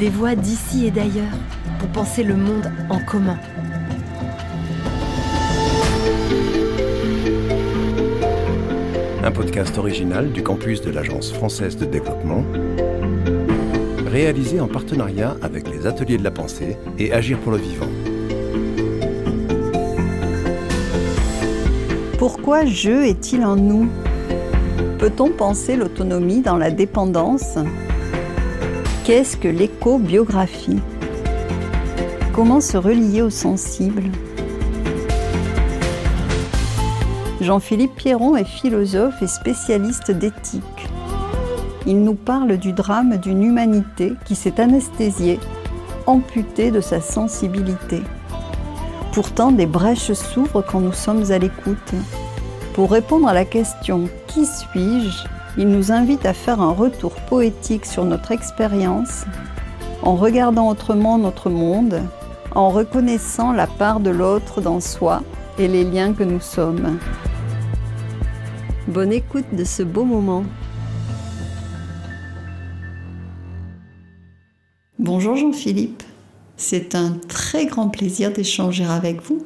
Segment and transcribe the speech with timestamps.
[0.00, 1.36] des voix d'ici et d'ailleurs
[1.78, 3.36] pour penser le monde en commun.
[9.22, 12.42] Un podcast original du campus de l'Agence française de développement,
[14.06, 17.90] réalisé en partenariat avec les Ateliers de la Pensée et Agir pour le Vivant.
[22.16, 23.90] Pourquoi je est-il en nous?
[24.98, 27.58] Peut-on penser l'autonomie dans la dépendance?
[29.04, 29.48] Qu'est-ce que
[32.34, 34.02] Comment se relier au sensible
[37.40, 40.88] Jean-Philippe Pierron est philosophe et spécialiste d'éthique.
[41.86, 45.40] Il nous parle du drame d'une humanité qui s'est anesthésiée,
[46.06, 48.02] amputée de sa sensibilité.
[49.14, 51.94] Pourtant, des brèches s'ouvrent quand nous sommes à l'écoute.
[52.74, 55.26] Pour répondre à la question Qui suis-je?
[55.56, 59.24] Il nous invite à faire un retour poétique sur notre expérience,
[60.02, 62.02] en regardant autrement notre monde,
[62.54, 65.22] en reconnaissant la part de l'autre dans soi
[65.58, 66.98] et les liens que nous sommes.
[68.88, 70.44] Bonne écoute de ce beau moment.
[74.98, 76.02] Bonjour Jean-Philippe,
[76.56, 79.44] c'est un très grand plaisir d'échanger avec vous.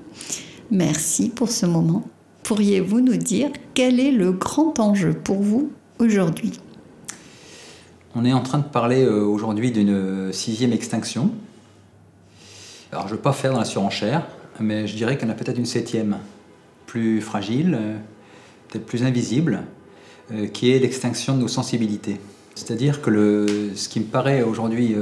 [0.71, 2.05] Merci pour ce moment.
[2.43, 6.61] Pourriez-vous nous dire quel est le grand enjeu pour vous aujourd'hui?
[8.17, 11.33] On est en train de parler euh, aujourd'hui d'une sixième extinction.
[12.93, 14.25] Alors je ne veux pas faire dans la surenchère,
[14.61, 16.19] mais je dirais qu'il y en a peut-être une septième,
[16.87, 17.97] plus fragile, euh,
[18.69, 19.62] peut-être plus invisible,
[20.33, 22.20] euh, qui est l'extinction de nos sensibilités.
[22.55, 24.95] C'est-à-dire que ce qui me paraît aujourd'hui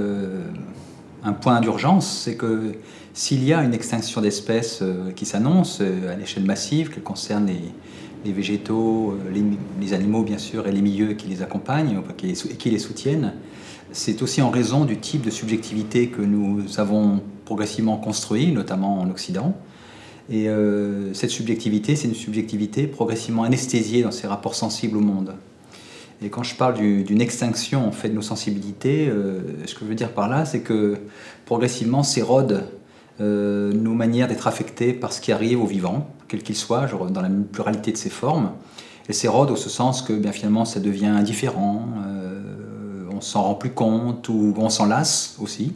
[1.22, 2.72] un point d'urgence, c'est que
[3.12, 4.82] s'il y a une extinction d'espèces
[5.16, 7.60] qui s'annonce à l'échelle massive, qu'elle concerne les,
[8.24, 9.44] les végétaux, euh,
[9.80, 13.34] les, animaux bien sûr, et les milieux qui les accompagnent et qui les soutiennent,
[13.92, 19.10] c'est aussi en raison du type de subjectivité que nous avons progressivement construit, notamment en
[19.10, 19.54] Occident.
[20.30, 25.34] Et euh, cette subjectivité, c'est une subjectivité progressivement anesthésiée dans ses rapports sensibles au monde.
[26.24, 29.86] Et quand je parle d'une extinction en fait de nos sensibilités, euh, ce que je
[29.86, 30.98] veux dire par là, c'est que
[31.44, 32.64] progressivement s'érode
[33.20, 37.20] euh, nos manières d'être affectés par ce qui arrive aux vivants, quel qu'il soit, dans
[37.20, 38.52] la pluralité de ses formes.
[39.06, 43.72] Et s'érode au sens que bien finalement ça devient indifférent, euh, on s'en rend plus
[43.72, 45.74] compte ou on s'en lasse aussi.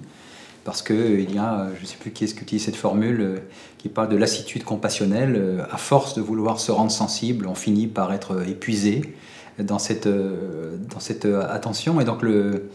[0.65, 3.39] Parce qu'il y a, je ne sais plus qui est-ce qui utilise cette formule, euh,
[3.77, 5.67] qui parle de lassitude compassionnelle.
[5.71, 9.15] à force de vouloir se rendre sensible, on finit par être épuisé
[9.59, 12.01] dans cette, dans cette attention.
[12.01, 12.71] Et donc le,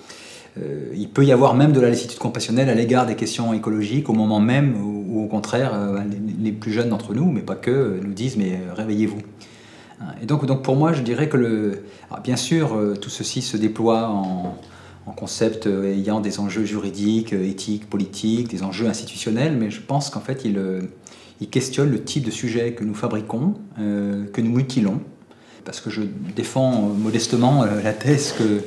[0.57, 4.09] euh, il peut y avoir même de la lassitude compassionnelle à l'égard des questions écologiques
[4.09, 5.99] au moment même où, au contraire, euh,
[6.39, 9.21] les, plus jeunes d'entre nous, mais pas que, nous disent mais euh, réveillez-vous.
[10.21, 11.83] Et donc, pour moi, je dirais que
[12.23, 14.57] bien sûr, tout ceci se déploie en,
[15.15, 20.43] concepts ayant des enjeux juridiques, éthiques, politiques, des enjeux institutionnels, mais je pense qu'en fait,
[20.43, 25.01] il, questionne le type de sujet que nous fabriquons, que nous mutilons,
[25.65, 26.01] parce que je
[26.35, 28.59] défends modestement la thèse que euh,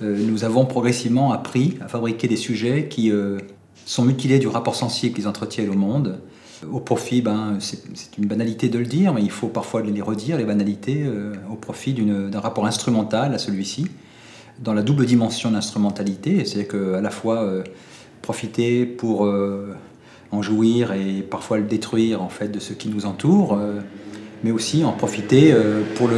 [0.00, 3.38] nous avons progressivement appris à fabriquer des sujets qui euh,
[3.84, 6.20] sont mutilés du rapport sensible qu'ils entretiennent au monde,
[6.70, 10.36] au profit, ben, c'est une banalité de le dire, mais il faut parfois les redire,
[10.38, 13.86] les banalités, euh, au profit d'un rapport instrumental à celui-ci,
[14.60, 17.48] dans la double dimension d'instrumentalité, c'est-à-dire qu'à la fois
[18.22, 19.32] profiter pour
[20.32, 23.56] en jouir et parfois le détruire en fait de ce qui nous entoure,
[24.44, 26.16] mais aussi en profiter euh, pour le,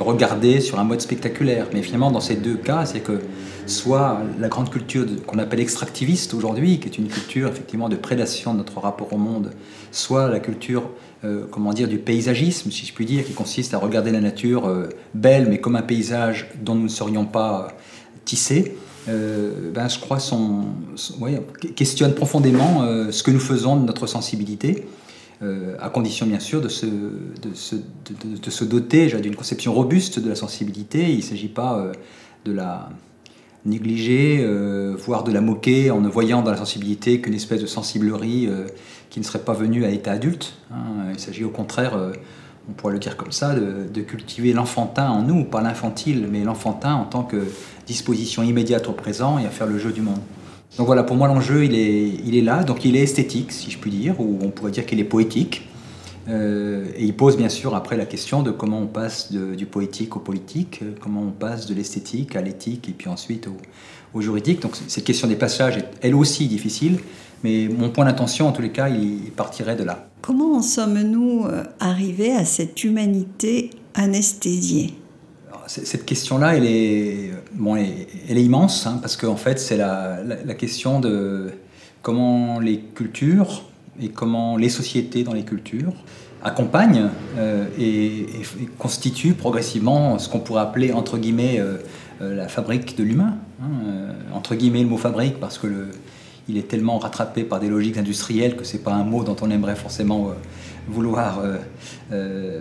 [0.00, 1.66] regarder sur un mode spectaculaire.
[1.72, 3.20] Mais finalement, dans ces deux cas, c'est que
[3.66, 8.52] soit la grande culture qu'on appelle extractiviste aujourd'hui, qui est une culture effectivement de prédation
[8.52, 9.52] de notre rapport au monde,
[9.90, 10.84] soit la culture
[11.24, 14.66] euh, comment dire, du paysagisme, si je puis dire, qui consiste à regarder la nature
[14.66, 17.68] euh, belle, mais comme un paysage dont nous ne serions pas
[18.24, 18.76] tissés,
[19.08, 20.18] ben, je crois,
[21.74, 24.86] questionne profondément ce que nous faisons de notre sensibilité
[25.42, 30.36] euh, à condition bien sûr de se, de de, doter d'une conception robuste de la
[30.36, 31.10] sensibilité.
[31.10, 31.92] Il ne s'agit pas euh,
[32.44, 32.88] de la
[33.64, 37.66] négliger, euh, voire de la moquer en ne voyant dans la sensibilité qu'une espèce de
[37.66, 38.48] sensiblerie
[39.10, 40.54] qui ne serait pas venue à l'état adulte.
[40.70, 41.10] Hein.
[41.12, 41.98] Il s'agit au contraire,
[42.68, 46.94] on pourrait le dire comme ça, de, cultiver l'enfantin en nous, pas l'infantile, mais l'enfantin
[46.94, 47.44] en tant que
[47.86, 50.20] disposition immédiate au présent et à faire le jeu du monde.
[50.78, 53.70] Donc voilà, pour moi l'enjeu il est, il est là, donc il est esthétique si
[53.70, 55.68] je puis dire, ou on pourrait dire qu'il est poétique.
[56.28, 60.16] Euh, et il pose bien sûr après la question de comment on passe du poétique
[60.16, 63.48] au politique, euh, comment on passe de l'esthétique à l'éthique et puis ensuite
[64.14, 64.60] au, juridique.
[64.60, 66.98] Donc cette question des passages est elle aussi difficile,
[67.42, 70.06] mais mon point d'attention en tous les cas il partirait de là.
[70.20, 74.94] Comment en sommes-nous euh, arrivés à cette humanité anesthésiée?
[75.66, 77.30] Cette question-là, elle est,
[78.42, 80.18] immense, hein, parce qu'en fait, c'est la,
[80.58, 81.50] question de
[82.02, 83.64] comment les cultures
[84.00, 85.94] et comment les sociétés dans les cultures
[86.42, 88.26] accompagnent euh, et,
[88.78, 91.76] constituent progressivement ce qu'on pourrait appeler, entre guillemets, euh,
[92.20, 93.36] euh, la fabrique de l'humain.
[93.62, 95.88] Hein, entre guillemets, le mot fabrique, parce que le,
[96.48, 99.50] il est tellement rattrapé par des logiques industrielles que c'est pas un mot dont on
[99.50, 100.32] aimerait forcément
[100.88, 101.40] vouloir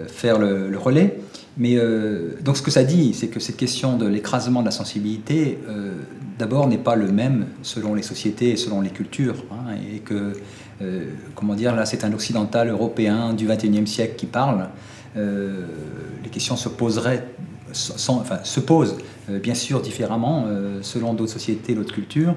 [0.07, 1.17] faire le relais.
[1.57, 4.71] Mais euh, donc ce que ça dit, c'est que cette question de l'écrasement de la
[4.71, 5.91] sensibilité, euh,
[6.39, 9.43] d'abord, n'est pas le même selon les sociétés et selon les cultures.
[9.51, 10.33] Hein, et que,
[10.81, 11.05] euh,
[11.35, 14.69] comment dire, là, c'est un occidental européen du XXIe siècle qui parle.
[15.15, 17.27] les questions se poseraient,
[17.73, 18.95] se posent
[19.27, 20.45] bien sûr différemment
[20.81, 22.33] selon d'autres sociétés, d'autres cultures.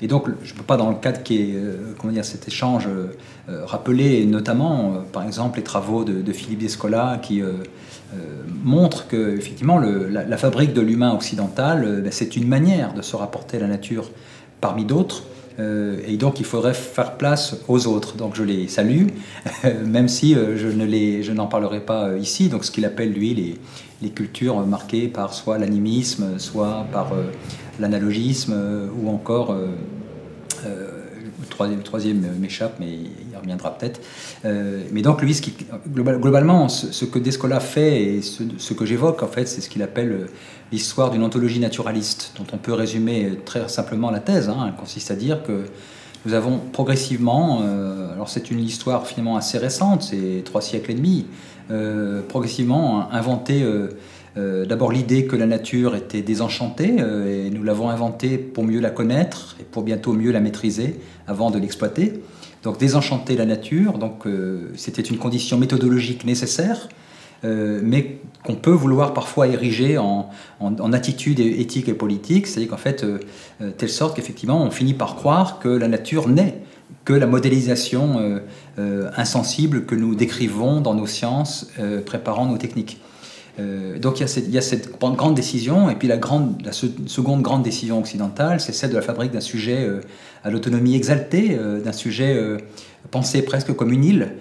[0.00, 1.58] Et donc, je ne peux pas, dans le cadre qui est,
[1.98, 2.88] comment dire, cet échange,
[3.48, 7.42] rappeler notamment, par exemple, les travaux de, Philippe Descola qui
[8.14, 8.16] euh,
[8.64, 13.02] montre que effectivement le, la, fabrique de l'humain occidental, euh, ben, c'est une manière de
[13.02, 14.10] se rapporter à la nature
[14.62, 15.24] parmi d'autres.
[15.58, 18.16] Euh, et donc il faudrait faire place aux autres.
[18.16, 19.08] Donc je les salue,
[19.84, 22.48] même si je ne les, je n'en parlerai pas ici.
[22.48, 23.58] Donc ce qu'il appelle lui les,
[24.00, 27.12] les, cultures marquées par soit l'animisme, soit par
[27.78, 28.54] l'analogisme,
[29.00, 29.54] ou encore
[31.66, 34.00] le troisième m'échappe, mais il reviendra peut-être.
[34.44, 35.38] Euh, mais donc, lui,
[35.88, 40.12] globalement, ce, que Descola fait et ce, que j'évoque, en fait, c'est ce qu'il appelle
[40.12, 40.26] euh,
[40.72, 44.48] l'histoire d'une ontologie naturaliste, dont on peut résumer très simplement la thèse.
[44.48, 44.64] Hein.
[44.68, 45.64] Elle consiste à dire que
[46.26, 50.94] nous avons progressivement, euh, alors c'est une histoire finalement assez récente, c'est trois siècles et
[50.94, 51.26] demi,
[52.28, 53.62] progressivement inventé
[54.38, 58.78] euh, d'abord l'idée que la nature était désenchantée, euh, et nous l'avons inventée pour mieux
[58.78, 62.20] la connaître et pour bientôt mieux la maîtriser avant de l'exploiter.
[62.62, 66.88] Donc désenchanter la nature, donc euh, c'était une condition méthodologique nécessaire,
[67.44, 70.28] mais qu'on peut vouloir parfois ériger en,
[70.92, 73.06] attitude éthique et politique, c'est-à-dire qu'en fait,
[73.76, 76.62] telle sorte qu'effectivement, on finit par croire que la nature n'est
[77.04, 78.40] que la modélisation
[78.76, 81.70] insensible que nous décrivons dans nos sciences
[82.04, 82.98] préparant nos techniques.
[83.58, 87.62] Euh, donc il y, a cette, grande décision, et puis la, grande, la seconde grande
[87.62, 90.00] décision occidentale, c'est celle de la fabrique d'un sujet euh,
[90.44, 92.38] à l'autonomie exaltée, euh, d'un sujet
[93.10, 94.32] pensé presque comme une île,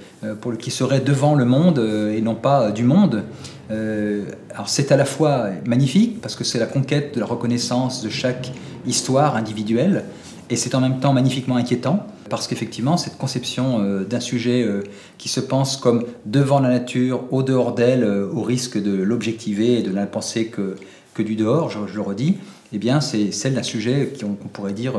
[0.59, 1.79] qui serait devant le monde
[2.13, 3.23] et non pas du monde.
[3.69, 8.09] alors c'est à la fois magnifique, parce que c'est la conquête de la reconnaissance de
[8.09, 8.51] chaque
[8.85, 10.03] histoire individuelle,
[10.49, 14.83] et c'est en même temps magnifiquement inquiétant, parce qu'effectivement, cette conception euh, d'un sujet euh,
[15.17, 19.79] qui se pense comme devant la nature, au dehors d'elle, euh, au risque de l'objectiver
[19.79, 20.75] et de ne la penser que,
[21.13, 22.37] que du dehors, je, le redis,
[22.73, 24.93] eh bien, c'est celle d'un sujet qu'on pourrait dire,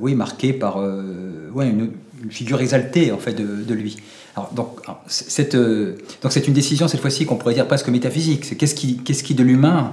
[0.00, 1.90] oui, marqué par ouais, une,
[2.30, 3.98] figure exaltée en fait de, lui.
[4.34, 8.46] Alors, donc, c'est donc une décision cette fois-ci qu'on pourrait dire presque métaphysique.
[8.46, 9.92] C'est qu'est-ce qui, qu'est-ce qui de l'humain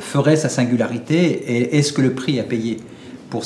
[0.00, 2.78] ferait sa singularité et est-ce que le prix à payer?
[3.30, 3.44] Pour,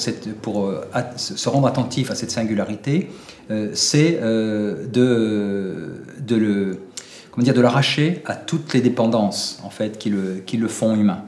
[0.67, 0.83] euh,
[1.17, 3.11] se rendre attentif à cette singularité,
[3.51, 10.57] euh, c'est euh, de, de, l'arracher à toutes les dépendances en fait, qui, le, qui
[10.57, 11.25] le font humain.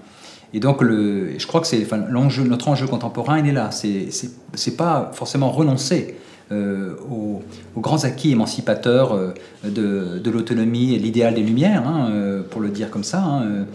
[0.55, 3.71] Et donc, le, je crois que c'est notre enjeu contemporain, il est là.
[3.71, 4.09] C'est,
[4.55, 6.17] c'est, pas forcément renoncer
[6.51, 7.43] aux,
[7.77, 9.19] grands acquis émancipateurs
[9.65, 12.11] de, de l'autonomie et l'idéal des Lumières, hein,
[12.51, 13.23] pour le dire comme ça.
[13.23, 13.67] Hein,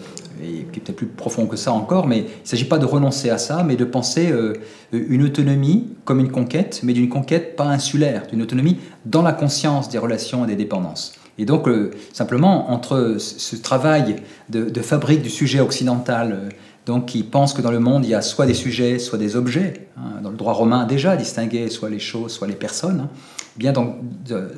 [0.44, 2.86] et qui est peut-être plus profond que ça encore, mais il ne s'agit pas de
[2.86, 4.54] renoncer à ça, mais de penser euh,
[4.92, 9.90] une autonomie comme une conquête, mais d'une conquête pas insulaire, d'une autonomie dans la conscience
[9.90, 11.14] des relations et des dépendances.
[11.38, 14.18] Et donc, euh, simplement, entre ce travail
[14.50, 16.50] de, fabrique du sujet occidental, euh,
[16.92, 19.36] donc qui pense que dans le monde, il y a soit des sujets, soit des
[19.36, 23.10] objets, hein, dans le droit romain déjà distingué, soit les choses, soit les personnes, hein,
[23.56, 23.96] eh bien donc,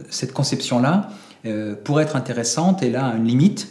[0.10, 1.10] cette conception-là
[1.84, 3.68] pourrait être intéressante et là, une limite,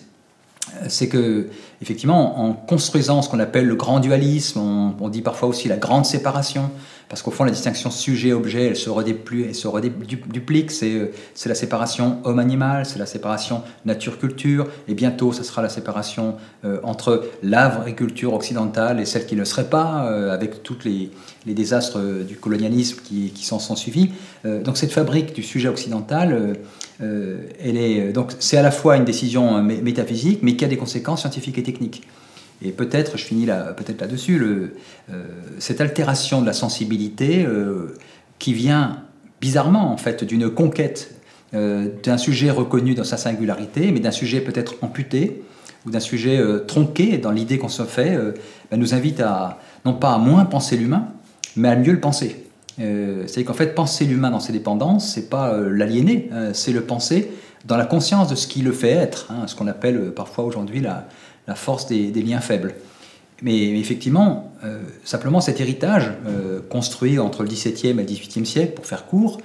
[0.89, 1.49] c'est que,
[1.81, 4.61] effectivement, en construisant ce qu'on appelle le grand dualisme,
[5.01, 6.71] on, dit parfois aussi la grande séparation,
[7.09, 10.71] parce qu'au fond, la distinction sujet-objet, elle se redéploie, elle se reduplique.
[10.71, 11.13] C'est
[11.45, 17.25] la séparation homme-animal, c'est la séparation nature-culture, et bientôt, ce sera la séparation euh, entre
[17.43, 21.11] l'agriculture occidentale et celle qui ne serait pas, euh, avec tous les,
[21.45, 24.11] désastres du colonialisme qui, s'en sont suivis.
[24.47, 26.57] Euh, donc, cette fabrique du sujet occidental,
[27.03, 31.21] elle est donc c'est à la fois une décision métaphysique, mais qui a des conséquences
[31.21, 32.07] scientifiques et techniques.
[32.65, 34.69] Et peut-être, je finis là, peut-être là-dessus, euh,
[35.59, 37.97] cette altération de la sensibilité euh,
[38.39, 39.03] qui vient
[39.41, 41.15] bizarrement en fait d'une conquête
[41.55, 45.43] euh, d'un sujet reconnu dans sa singularité, mais d'un sujet peut-être amputé
[45.85, 48.17] ou d'un sujet tronqué dans l'idée qu'on se fait,
[48.71, 51.09] ben, nous invite à non pas à moins penser l'humain,
[51.57, 52.47] mais à mieux le penser.
[52.79, 57.31] C'est qu'en fait, penser l'humain dans ses dépendances, c'est pas l'aliéner, c'est le penser
[57.67, 60.81] dans la conscience de ce qui le fait être, hein, ce qu'on appelle parfois aujourd'hui
[60.81, 61.07] la,
[61.47, 62.75] la force des, liens faibles.
[63.43, 64.53] Mais, effectivement,
[65.05, 66.13] simplement cet héritage
[66.71, 69.41] construit entre le XVIIe et le XVIIIe siècle, pour faire court,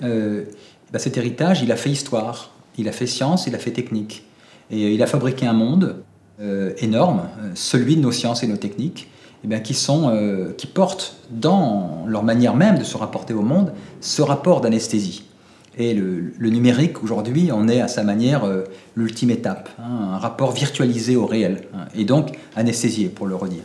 [0.00, 4.24] bah, cet héritage, il a fait histoire, il a fait science, il a fait technique.
[4.70, 6.02] Et il a fabriqué un monde
[6.78, 9.08] énorme, celui de nos sciences et nos techniques,
[9.44, 13.42] eh bien, qui, sont, euh, qui portent dans leur manière même de se rapporter au
[13.42, 15.24] monde ce rapport d'anesthésie.
[15.76, 20.52] Et le, numérique, aujourd'hui, en est à sa manière euh, l'ultime étape, hein, un rapport
[20.52, 23.62] virtualisé au réel, hein, et donc anesthésié, pour le redire.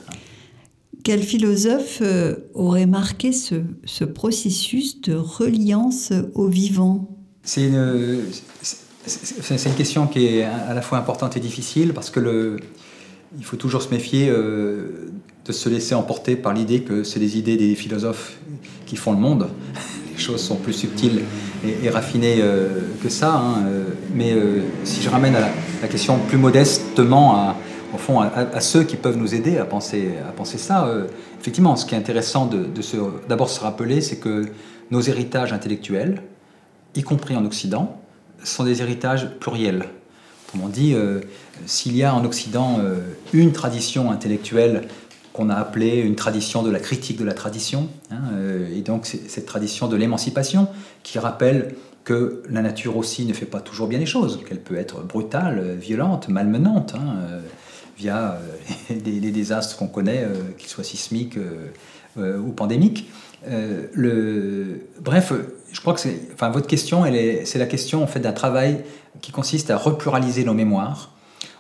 [1.03, 3.55] Quel philosophe euh, aurait marqué ce,
[3.85, 7.09] ce, processus de reliance au vivant?
[7.43, 8.23] C'est une,
[9.49, 12.57] une, question qui est à la fois importante et difficile, parce que le,
[13.37, 14.31] il faut toujours se méfier
[15.47, 18.37] de se laisser emporter par l'idée que c'est les idées des philosophes
[18.85, 19.47] qui font le monde.
[20.15, 21.21] Les choses sont plus subtiles
[21.63, 23.35] et, raffinées euh, que ça.
[23.35, 27.55] Hein, euh, mais euh, si je ramène la, question plus modestement, à,
[27.93, 30.91] au fond, à, ceux qui peuvent nous aider à penser, à penser ça,
[31.39, 32.67] effectivement, ce qui est intéressant de,
[33.29, 34.47] d'abord se rappeler, c'est que
[34.91, 36.23] nos héritages intellectuels,
[36.95, 38.01] y compris en Occident,
[38.43, 39.85] sont des héritages pluriels.
[40.47, 40.95] Autrement dit,
[41.65, 42.79] s'il y a en Occident
[43.33, 44.87] une tradition intellectuelle
[45.37, 49.05] qu'on a appelé une tradition de la critique de la tradition, hein, euh, et donc
[49.05, 50.67] cette tradition de l'émancipation
[51.03, 54.77] qui rappelle que la nature aussi ne fait pas toujours bien les choses, qu'elle peut
[54.77, 57.41] être brutale, violente, malmenante, hein, euh,
[57.99, 58.39] via
[58.89, 60.25] euh, les, désastres qu'on connaît,
[60.57, 61.37] qu'ils soient sismiques
[62.17, 63.11] ou pandémiques.
[63.45, 65.33] bref,
[65.71, 67.03] je crois que c'est, enfin, votre question,
[67.45, 68.83] c'est la question en fait d'un travail
[69.21, 71.11] qui consiste à repluraliser nos mémoires,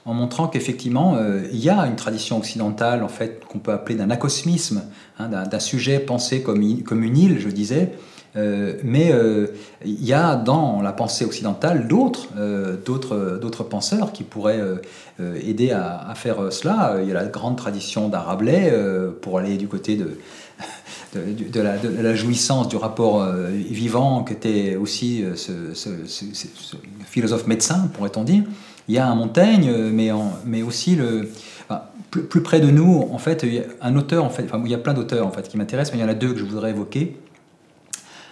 [0.07, 3.95] en montrant qu'effectivement, euh, il y a une tradition occidentale, en fait, qu'on peut appeler
[3.95, 4.83] d'un acosmisme,
[5.19, 7.91] hein, d'un sujet pensé comme, une île, je disais,
[8.37, 9.47] euh, mais euh,
[9.83, 14.61] il y a dans la pensée occidentale d'autres penseurs qui pourraient
[15.19, 16.99] aider à, faire cela.
[17.01, 18.73] Il y a la grande tradition d'un Rabelais,
[19.21, 20.17] pour aller du côté de,
[21.61, 25.89] la, jouissance du rapport vivant, qui était aussi ce, ce
[27.05, 28.43] philosophe médecin, pourrait-on dire.
[28.87, 30.09] Il y a un Montaigne, euh, mais,
[30.45, 31.29] mais aussi le,
[32.11, 33.45] plus, près de nous, en fait,
[33.81, 36.03] un auteur, en fait, il y a plein d'auteurs en fait qui m'intéressent, mais il
[36.03, 37.17] y en a deux que je voudrais évoquer.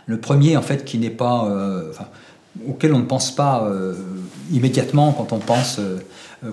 [0.05, 1.91] Le premier, en fait, qui n'est pas, euh,
[2.67, 3.93] auquel on ne pense pas euh,
[4.51, 5.81] immédiatement quand on pense,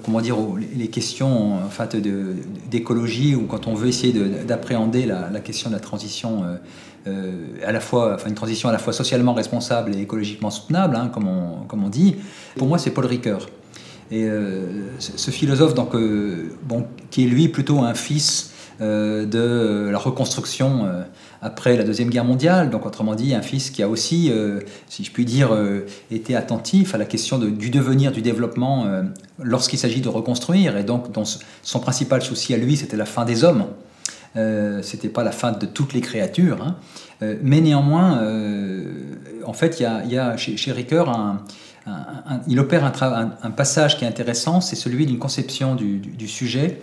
[0.02, 1.96] comment dire, aux, les questions en fait,
[2.68, 4.12] d'écologie ou quand on veut essayer
[4.44, 6.44] d'appréhender la, la, question de la transition.
[7.06, 11.08] à la fois, enfin une transition à la fois socialement responsable et écologiquement soutenable, hein,
[11.12, 12.16] comme, on, comme on dit.
[12.56, 13.46] Pour moi, c'est Paul Ricoeur.
[14.12, 14.60] Et euh,
[14.98, 16.50] ce philosophe, donc, euh,
[17.10, 18.52] qui est lui plutôt un fils
[18.82, 20.86] euh, de la reconstruction
[21.40, 24.30] après la Deuxième Guerre mondiale, donc autrement dit, un fils qui a aussi,
[24.88, 25.50] si je puis dire,
[26.10, 28.86] été attentif à la question du devenir, du développement
[29.42, 31.24] lorsqu'il s'agit de reconstruire, et donc dont
[31.62, 33.64] son principal souci à lui, c'était la fin des hommes.
[34.82, 36.76] C'était pas la fin de toutes les créatures, hein.
[37.42, 38.22] mais néanmoins,
[39.44, 41.42] en fait, il y a, chez Ricoeur un,
[42.46, 46.80] il opère un, passage qui est intéressant, c'est celui d'une conception du, sujet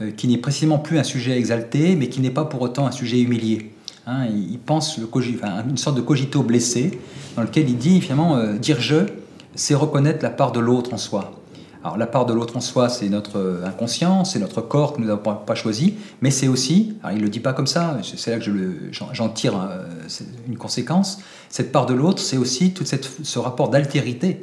[0.00, 2.92] euh, qui n'est précisément plus un sujet exalté, mais qui n'est pas pour autant un
[2.92, 3.72] sujet humilié.
[4.06, 4.26] Hein.
[4.26, 6.98] il, pense une sorte de cogito blessé,
[7.36, 9.06] dans lequel il dit finalement euh, dire je,
[9.54, 11.32] c'est reconnaître la part de l'autre en soi.
[11.84, 15.06] Alors la part de l'autre en soi, c'est notre inconscient, c'est notre corps que nous
[15.06, 18.38] n'avons pas choisi, mais c'est aussi, il ne le dit pas comme ça, c'est là
[18.38, 18.50] que
[18.90, 19.84] j'en tire euh,
[20.48, 24.40] une conséquence, cette part de l'autre, c'est aussi tout ce rapport d'altérité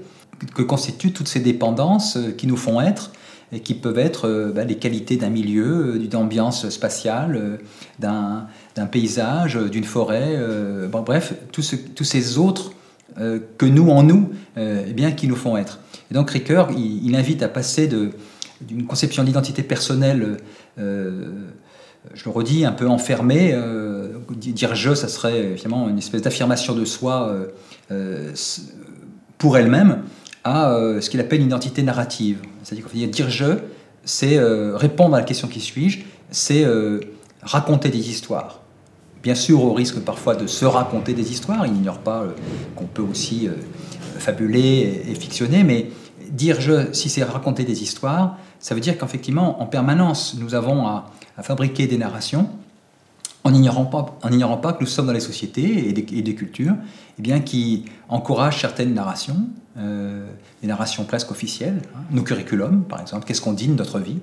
[0.53, 3.11] que constituent toutes ces dépendances euh, qui nous font être
[3.51, 7.59] et qui peuvent être euh, bah, les qualités d'un milieu, d'une ambiance spatiale,
[7.99, 8.47] d'un
[8.91, 10.37] paysage, d'une forêt,
[10.89, 12.71] bref, tous ces autres
[13.15, 15.79] que nous en nous, eh bien, qui nous font être.
[16.11, 20.37] Et donc Ricoeur, il, invite à passer d'une conception d'identité personnelle,
[22.05, 23.94] euh, je le redis, un peu enfermée, euh,
[24.31, 27.35] dire je, ça serait finalement une espèce d'affirmation de soi
[27.91, 28.33] euh,
[29.37, 30.03] pour elle-même,
[30.43, 32.39] à ce qu'il appelle une identité narrative.
[32.63, 33.57] C'est-à-dire qu'il dire je,
[34.03, 34.39] c'est
[34.75, 36.65] répondre à la question qui suis-je, c'est
[37.41, 38.61] raconter des histoires.
[39.23, 42.25] Bien sûr, au risque parfois de se raconter des histoires, il n'ignore pas
[42.75, 43.49] qu'on peut aussi
[44.19, 45.87] fabuler et, fictionner, mais
[46.29, 50.87] dire je, si c'est raconter des histoires, ça veut dire qu'effectivement, en permanence, nous avons
[50.87, 52.49] à, fabriquer des narrations
[53.45, 56.73] en n'ignorant pas, en ignorant pas que nous sommes dans les sociétés et des, cultures
[57.17, 59.47] eh bien, qui encouragent certaines narrations,
[59.77, 60.25] euh,
[60.63, 64.17] des narrations presque officielles, hein, nos curriculums par exemple, qu'est-ce qu'on dit de notre vie,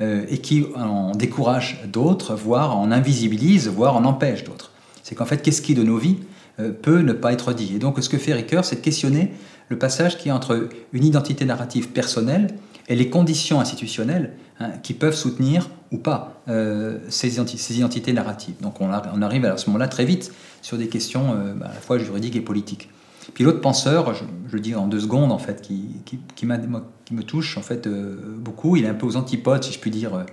[0.00, 4.72] euh, et qui en découragent d'autres, voire en invisibilisent, voire en empêchent d'autres.
[5.02, 6.16] C'est qu'en fait, qu'est-ce qui de nos vies
[6.58, 7.74] euh, peut ne pas être dit?
[7.76, 9.34] Et donc ce que fait Ricoeur, c'est de questionner
[9.68, 12.54] le passage qui est entre une identité narrative personnelle
[12.88, 18.54] et les conditions institutionnelles hein, qui peuvent soutenir ou pas euh, ces, identités narratives.
[18.60, 21.80] Donc on, arrive à ce moment-là très vite sur des questions euh, bah, à la
[21.80, 22.88] fois juridiques et politiques.
[23.34, 27.62] Puis l'autre penseur, je, le dis en deux secondes en fait, qui, me touche en
[27.62, 30.24] fait euh, beaucoup, il est un peu aux antipodes, si je puis dire,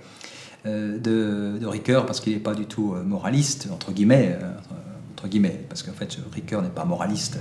[0.64, 4.36] de, Ricoeur parce qu'il n'est pas du tout moraliste entre guillemets,
[5.68, 7.38] parce qu'en fait Ricoeur n'est pas moraliste.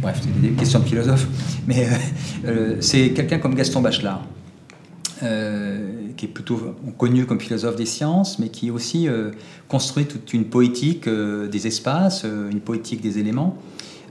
[0.00, 1.26] Bref, c'est des questions de philosophe,
[1.66, 1.86] mais
[2.80, 4.22] c'est quelqu'un comme Gaston Bachelard.
[5.22, 6.58] Euh, qui est plutôt
[6.96, 9.30] connu comme philosophe des sciences, mais qui aussi euh,
[9.68, 13.56] construit toute une poétique euh, des espaces, une poétique des éléments.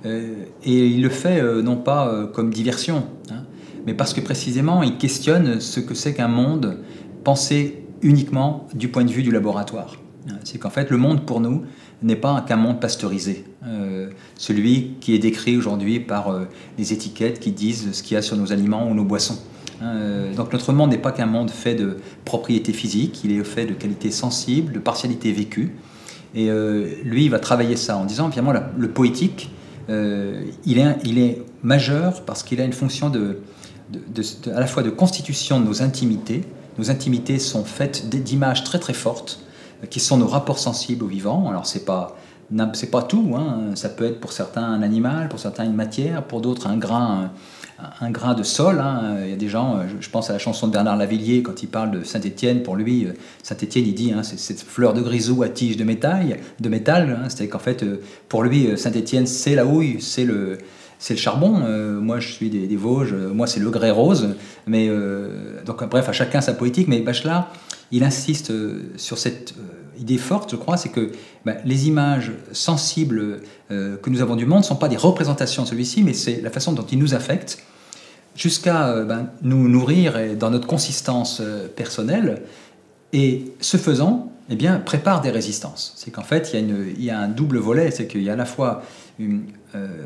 [0.05, 3.43] et il le fait non pas comme diversion, hein,
[3.85, 6.77] mais parce que précisément il questionne ce que c'est qu'un monde
[7.23, 9.97] pensé uniquement du point de vue du laboratoire.
[10.43, 11.63] C'est qu'en fait le monde pour nous
[12.01, 13.43] n'est pas qu'un monde pasteurisé,
[14.37, 16.33] celui qui est décrit aujourd'hui par
[16.77, 19.37] les étiquettes qui disent ce qu'il y a sur nos aliments ou nos boissons.
[19.81, 23.65] Euh, donc notre monde n'est pas qu'un monde fait de propriétés physiques, il est fait
[23.65, 25.75] de qualités sensibles, de partialité vécue.
[26.35, 29.49] Et euh, lui, il va travailler ça en disant, finalement, le poétique,
[29.89, 33.39] euh, il, est, il est majeur parce qu'il a une fonction de,
[34.53, 36.43] à la fois de constitution de nos intimités.
[36.77, 39.43] Nos intimités sont faites d'images très très fortes,
[39.89, 41.49] qui sont nos rapports sensibles au vivant.
[41.49, 42.17] Alors c'est pas
[42.73, 43.75] c'est pas tout, hein.
[43.75, 47.29] ça peut être pour certains un animal, pour certains une matière, pour d'autres un grain
[48.01, 48.79] un grain de sol.
[48.79, 49.17] Hein.
[49.23, 51.63] Il y a des gens, euh, je pense à la chanson de Bernard Lavillier quand
[51.63, 52.63] il parle de Saint-Étienne.
[52.63, 55.83] Pour lui, euh, Saint-Étienne, il dit hein, c'est cette fleur de grisou à tige de
[55.83, 56.37] métal.
[56.59, 57.19] De métal.
[57.27, 60.57] C'est-à-dire qu'en fait, euh, pour lui, Saint-Étienne, c'est la houille, c'est le,
[60.99, 61.49] c'est le charbon.
[62.01, 63.13] moi, je suis des, Vosges.
[63.13, 64.35] Moi, c'est le grès rose.
[64.67, 64.89] Mais
[65.65, 66.87] donc, bref, à chacun sa poétique.
[66.89, 67.51] Mais Bachelard,
[67.91, 68.51] il insiste
[68.97, 69.55] sur cette
[69.97, 71.11] idée forte, je crois, c'est que
[71.45, 73.39] ben, les images sensibles
[73.69, 76.49] que nous avons du monde ne sont pas des représentations de celui-ci, mais c'est la
[76.49, 77.63] façon dont il nous affecte
[78.39, 82.41] jusqu'à euh, ben, nous nourrir dans notre consistance euh, personnelle,
[83.11, 85.93] et ce faisant, eh bien, prépare des résistances.
[85.95, 88.45] C'est qu'en fait, il y, a un double volet, c'est qu'il y a à la
[88.45, 88.83] fois
[89.21, 89.37] euh,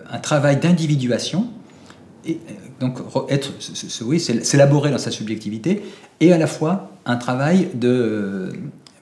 [0.10, 1.48] un travail d'individuation,
[2.26, 2.40] et
[2.80, 3.52] donc être,
[4.02, 5.84] oui, s'élaborer dans sa subjectivité,
[6.20, 8.52] et à la fois un travail de,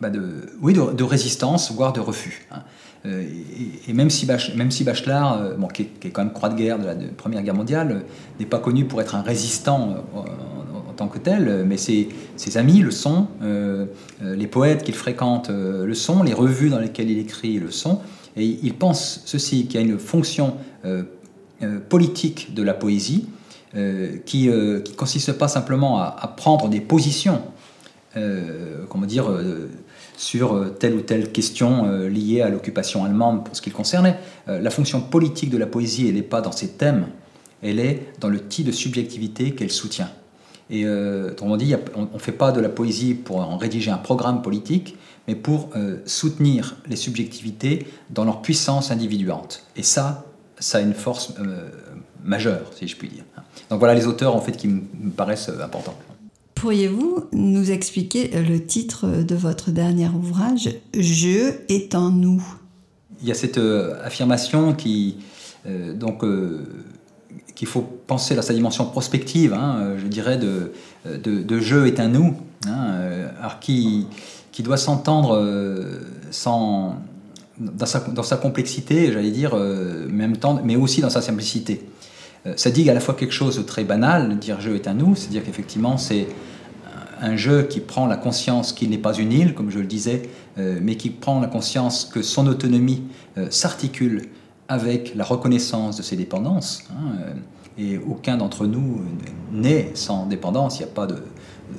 [0.02, 2.48] de, oui, de, résistance, voire de refus.
[2.52, 2.62] Hein.
[3.06, 3.24] Euh,
[3.88, 6.78] et, même si, même si Bachelard, euh, bon, qui, est, quand même croix de guerre
[6.78, 8.00] de la Première Guerre mondiale, euh,
[8.40, 9.96] n'est pas connu pour être un résistant
[11.02, 12.10] tant que tel, mais ses,
[12.56, 13.28] amis le sont,
[14.22, 18.02] les poètes qu'il fréquente le sont, les revues dans lesquelles il écrit le sont,
[18.38, 20.58] et il pense ceci, qu'il y a une fonction
[21.90, 23.28] politique de la poésie
[24.26, 27.42] qui ne consiste pas simplement à, prendre des positions,
[28.14, 29.26] comment dire,
[30.22, 33.76] sur euh, telle ou telle question euh, liée à l'occupation allemande pour ce qui le
[33.76, 34.18] concernait.
[34.48, 37.08] Euh, la fonction politique de la poésie, elle n'est pas dans ses thèmes,
[37.64, 40.12] elle est dans le type de subjectivité qu'elle soutient.
[40.72, 44.42] Et autrement dit, on ne fait pas de la poésie pour en rédiger un programme
[44.42, 44.96] politique,
[45.28, 45.70] mais pour
[46.06, 49.66] soutenir les subjectivités dans leur puissance individuante.
[49.76, 50.26] Et ça,
[50.60, 51.34] ça a une force
[52.24, 53.26] majeure, si je puis dire.
[53.70, 55.98] Donc voilà les auteurs en fait qui me paraissent importants.
[56.62, 62.44] Pourriez-vous nous expliquer le titre de votre dernier ouvrage, Je est en nous?
[63.20, 65.18] Il y a cette euh, affirmation qui,
[65.66, 66.60] euh, donc, euh,
[67.62, 70.72] qu'il faut penser dans sa dimension prospective, hein, je dirais, de,
[71.06, 72.98] de, je est un nous, hein,
[73.40, 74.08] alors qui,
[74.64, 75.40] doit s'entendre
[76.32, 76.96] sans,
[77.60, 79.56] dans, sa, complexité, j'allais dire,
[80.10, 81.86] mais aussi dans sa simplicité.
[82.56, 85.16] Ça dit à la fois quelque chose de très banal, dire je est un nous,
[85.16, 86.30] c'est-à-dire qu'effectivement c'est
[87.22, 90.24] un jeu qui prend la conscience qu'il n'est pas une île, comme je le disais,
[90.58, 93.04] euh, mais qui prend la conscience que son autonomie
[93.38, 94.24] euh, s'articule
[94.72, 96.84] avec la reconnaissance de ses dépendances.
[96.92, 97.34] Hein, euh,
[97.78, 99.02] et aucun d'entre nous
[99.52, 100.80] n'est sans dépendance.
[100.80, 101.08] Il n'y a pas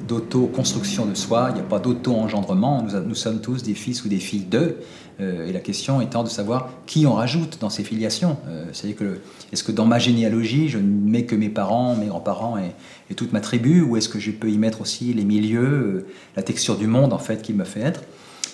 [0.08, 2.84] d'auto-construction de soi, il n'y a pas d'auto-engendrement.
[3.06, 4.78] Nous, sommes tous des fils ou des filles d'eux.
[5.20, 8.36] Euh, et la question étant de savoir qui on rajoute dans ces filiations.
[8.48, 9.20] Euh, c'est-à-dire que
[9.52, 13.34] est-ce que dans ma généalogie, je ne mets que mes parents, mes grands-parents et, toute
[13.34, 16.86] ma tribu, ou est-ce que je peux y mettre aussi les milieux, la texture du
[16.86, 18.02] monde en fait qui me fait être?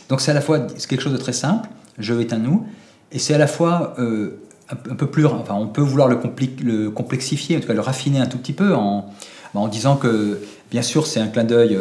[0.09, 2.67] Donc c'est à la fois quelque chose de très simple, je est un nous,
[3.13, 6.19] et c'est à la fois un, peu plus, enfin on peut vouloir le,
[6.63, 9.11] le, complexifier, en tout cas le raffiner un tout petit peu en,
[9.55, 10.41] en disant que
[10.71, 11.79] bien sûr c'est un clin d'œil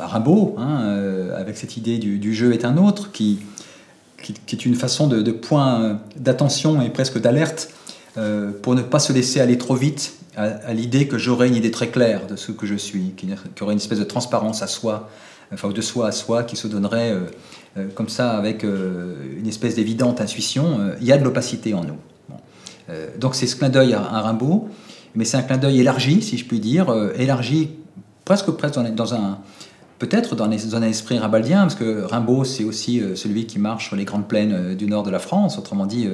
[0.00, 3.40] à Rimbaud, hein, avec cette idée du, jeu est un autre qui
[4.22, 7.70] qui, est une façon de, point d'attention et presque d'alerte
[8.18, 11.70] euh, pour ne pas se laisser aller trop vite à, l'idée que j'aurais une idée
[11.70, 14.66] très claire de ce que je suis, qu'il y aurait une espèce de transparence à
[14.66, 15.08] soi,
[15.52, 17.20] enfin de soi à soi qui se donnerait euh,
[17.76, 20.80] euh, comme ça avec une espèce d'évidente intuition.
[21.00, 21.98] il y a de l'opacité en nous.
[23.18, 24.68] donc c'est ce clin d'œil à, Rimbaud,
[25.14, 27.70] mais c'est un clin d'œil élargi, si je puis dire, élargi
[28.24, 29.38] presque, presque dans, un,
[29.98, 34.04] peut-être dans, un esprit rimbaldien, parce que Rimbaud, c'est aussi celui qui marche sur les
[34.04, 35.58] grandes plaines du nord de la France.
[35.58, 36.08] Autrement dit,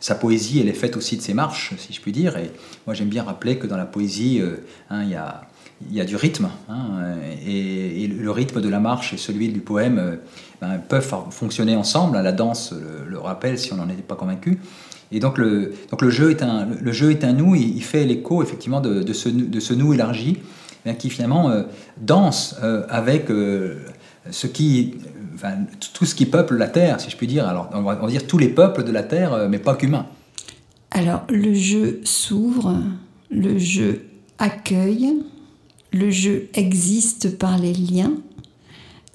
[0.00, 2.38] sa poésie, elle est faite aussi de ses marches, si je puis dire.
[2.38, 2.50] Et
[2.86, 4.40] moi, j'aime bien rappeler que dans la poésie,
[4.88, 5.42] hein, il y a
[5.90, 7.14] il y a du rythme, hein,
[7.46, 10.16] et, le rythme de la marche et celui du poème euh,
[10.60, 12.20] ben, peuvent fonctionner ensemble.
[12.20, 12.74] La danse
[13.06, 14.58] le, rappelle si on n'en était pas convaincu.
[15.10, 18.04] Et donc le, donc le, jeu, est un, le jeu est un nous, il, fait
[18.04, 20.38] l'écho effectivement de, ce, de ce nous élargi,
[20.98, 21.62] qui finalement euh,
[21.98, 23.28] danse euh, avec
[24.30, 24.94] ce qui,
[25.92, 27.46] tout ce qui peuple la Terre, si je puis dire.
[27.46, 30.06] Alors on va, dire tous les peuples de la Terre, mais pas qu'humains.
[30.90, 32.76] Alors le jeu s'ouvre,
[33.30, 34.02] le jeu
[34.38, 35.22] accueille,
[35.92, 38.14] le jeu existe par les liens,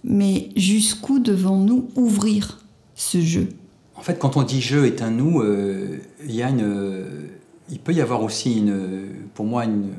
[0.04, 2.60] mais jusqu'où devons-nous ouvrir
[2.96, 3.50] ce jeu?
[3.96, 7.30] En fait, quand on dit jeu est un nous, euh, il, y a une,
[7.70, 9.90] il peut y avoir aussi, une, pour moi, une,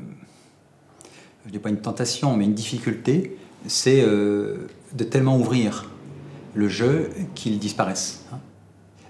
[1.45, 3.37] je dis pas une tentation, mais une difficulté,
[3.67, 5.91] c'est euh, de tellement ouvrir
[6.53, 8.23] le jeu qu'il disparaisse.
[8.31, 8.39] Hein.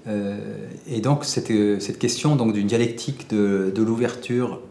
[0.07, 1.51] Euh, et donc cette,
[1.81, 4.61] cette question donc d'une dialectique de l'ouverture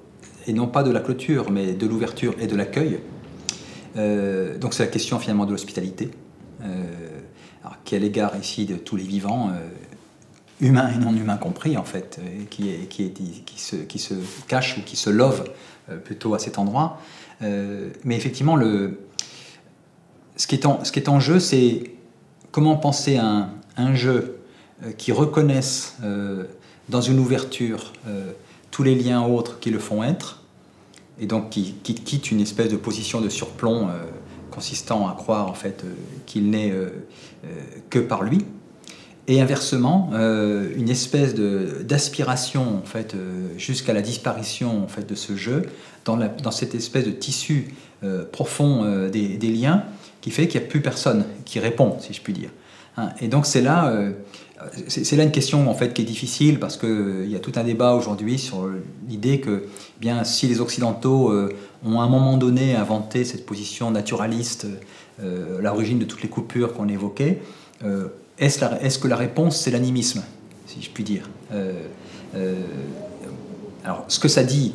[0.48, 3.00] et non pas de la clôture, mais de l'ouverture et de l'accueil.
[3.96, 6.10] Euh, donc c'est la question finalement de l'hospitalité,
[6.62, 6.84] euh,
[7.84, 9.68] qui est à l'égard ici de tous les vivants, euh,
[10.60, 12.18] humains et non humains compris en fait,
[12.50, 14.08] qui, est, qui, qui, se, qui
[14.48, 15.44] cache ou qui se love
[16.04, 16.98] plutôt à cet endroit.
[17.40, 18.98] mais effectivement, le,
[20.36, 21.92] ce, qui est en, ce qui est en jeu, c'est
[22.50, 24.40] comment penser un, un jeu
[24.96, 25.96] qui reconnaisse
[26.88, 27.92] dans une ouverture
[28.72, 30.37] tous les liens autres qui le font être,
[31.20, 34.04] et donc qui, quitte une espèce de position de surplomb euh,
[34.50, 35.92] consistant à croire en fait euh,
[36.26, 36.90] qu'il n'est euh,
[37.90, 38.44] que par lui,
[39.26, 43.14] et inversement une espèce d'aspiration en fait
[43.58, 45.66] jusqu'à la disparition en fait de ce jeu
[46.06, 47.74] dans, dans cette espèce de tissu
[48.32, 49.84] profond des, des, liens
[50.22, 52.48] qui fait qu'il n'y a plus personne qui répond, si je puis dire.
[52.98, 53.10] Hein.
[53.20, 53.92] et donc c'est là
[54.88, 57.52] c'est là une question en fait qui est difficile parce qu'il euh, y a tout
[57.56, 58.68] un débat aujourd'hui sur
[59.08, 63.46] l'idée que eh bien si les occidentaux euh, ont à un moment donné inventé cette
[63.46, 64.66] position naturaliste,
[65.22, 67.40] euh, l'origine de toutes les coupures qu'on évoquait,
[68.38, 70.24] est-ce que la réponse c'est l'animisme,
[70.66, 71.30] si je puis dire
[73.84, 74.74] Alors ce que ça dit,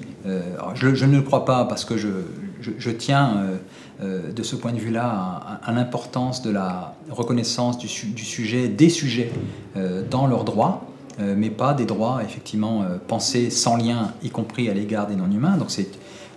[0.76, 3.58] je, ne le crois pas parce que je tiens euh,
[4.04, 9.32] de ce point de vue-là à, l'importance de la reconnaissance du, sujet, des sujets
[9.76, 10.86] euh, dans leurs droits,
[11.20, 15.58] euh, mais pas des droits effectivement pensés sans lien, y compris à l'égard des non-humains.
[15.58, 15.89] Donc c'est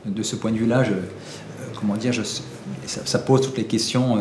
[0.05, 0.85] de ce point de vue-là,
[1.81, 2.13] comment dire,
[2.87, 4.19] ça, pose toutes les questions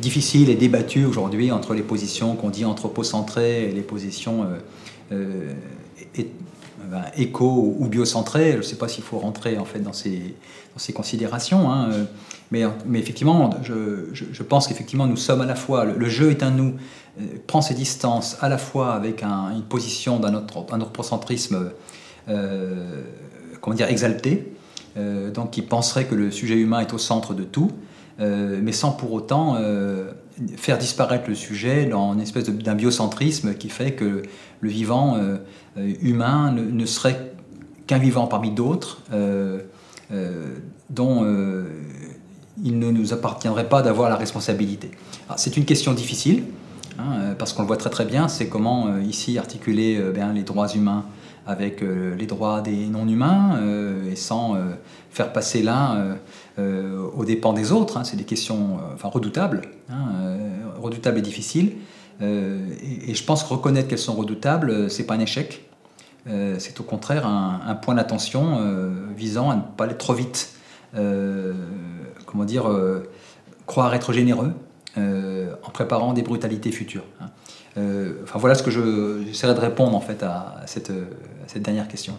[0.00, 4.46] difficiles et débattues aujourd'hui entre les positions qu'on dit anthropocentrées et les positions
[7.16, 8.52] éco ou biocentrées.
[8.52, 10.34] Je ne sais pas s'il faut rentrer en fait dans ces,
[10.94, 11.70] considérations.
[11.70, 11.90] Hein,
[12.50, 16.42] mais, mais effectivement, je, je, pense qu'effectivement, nous sommes à la fois, le, jeu est
[16.42, 16.74] un nous,
[17.20, 21.72] euh, prend ses distances à la fois avec une position d'un autre, un anthropocentrisme,
[22.28, 23.02] euh,
[23.60, 24.52] comment dire, exalté,
[24.96, 27.70] euh, donc qui penserait que le sujet humain est au centre de tout,
[28.18, 29.58] mais sans pour autant
[30.56, 34.22] faire disparaître le sujet dans une espèce d'un biocentrisme qui fait que
[34.62, 35.18] le vivant
[35.76, 37.32] humain ne, serait
[37.86, 39.02] qu'un vivant parmi d'autres.
[40.90, 41.24] dont
[42.62, 44.90] il ne nous appartiendrait pas d'avoir la responsabilité.
[45.36, 46.44] C'est une question difficile,
[46.98, 50.12] hein, euh, parce qu'on le voit très très bien, c'est comment euh, ici articuler euh,
[50.12, 51.04] bien, les droits humains
[51.48, 53.60] avec les droits des non-humains,
[54.10, 54.56] et sans
[55.12, 56.16] faire passer l'un
[56.58, 57.98] aux dépens des autres.
[57.98, 58.02] Hein.
[58.02, 60.08] c'est des questions enfin, redoutables, hein,
[60.82, 61.74] redoutables et difficiles.
[62.20, 65.65] Et, je pense que reconnaître qu'elles sont redoutables, c'est pas un échec.
[66.58, 68.58] C'est au contraire un, un point d'attention
[69.16, 70.54] visant à ne pas aller trop vite
[72.26, 73.08] comment dire, euh,
[73.64, 74.52] croire être généreux
[74.98, 77.04] euh, en préparant des brutalités futures.
[77.20, 77.30] Hein.
[77.78, 80.92] Euh, enfin, voilà ce que j'essaierai de répondre en fait à cette,
[81.46, 82.18] cette dernière question.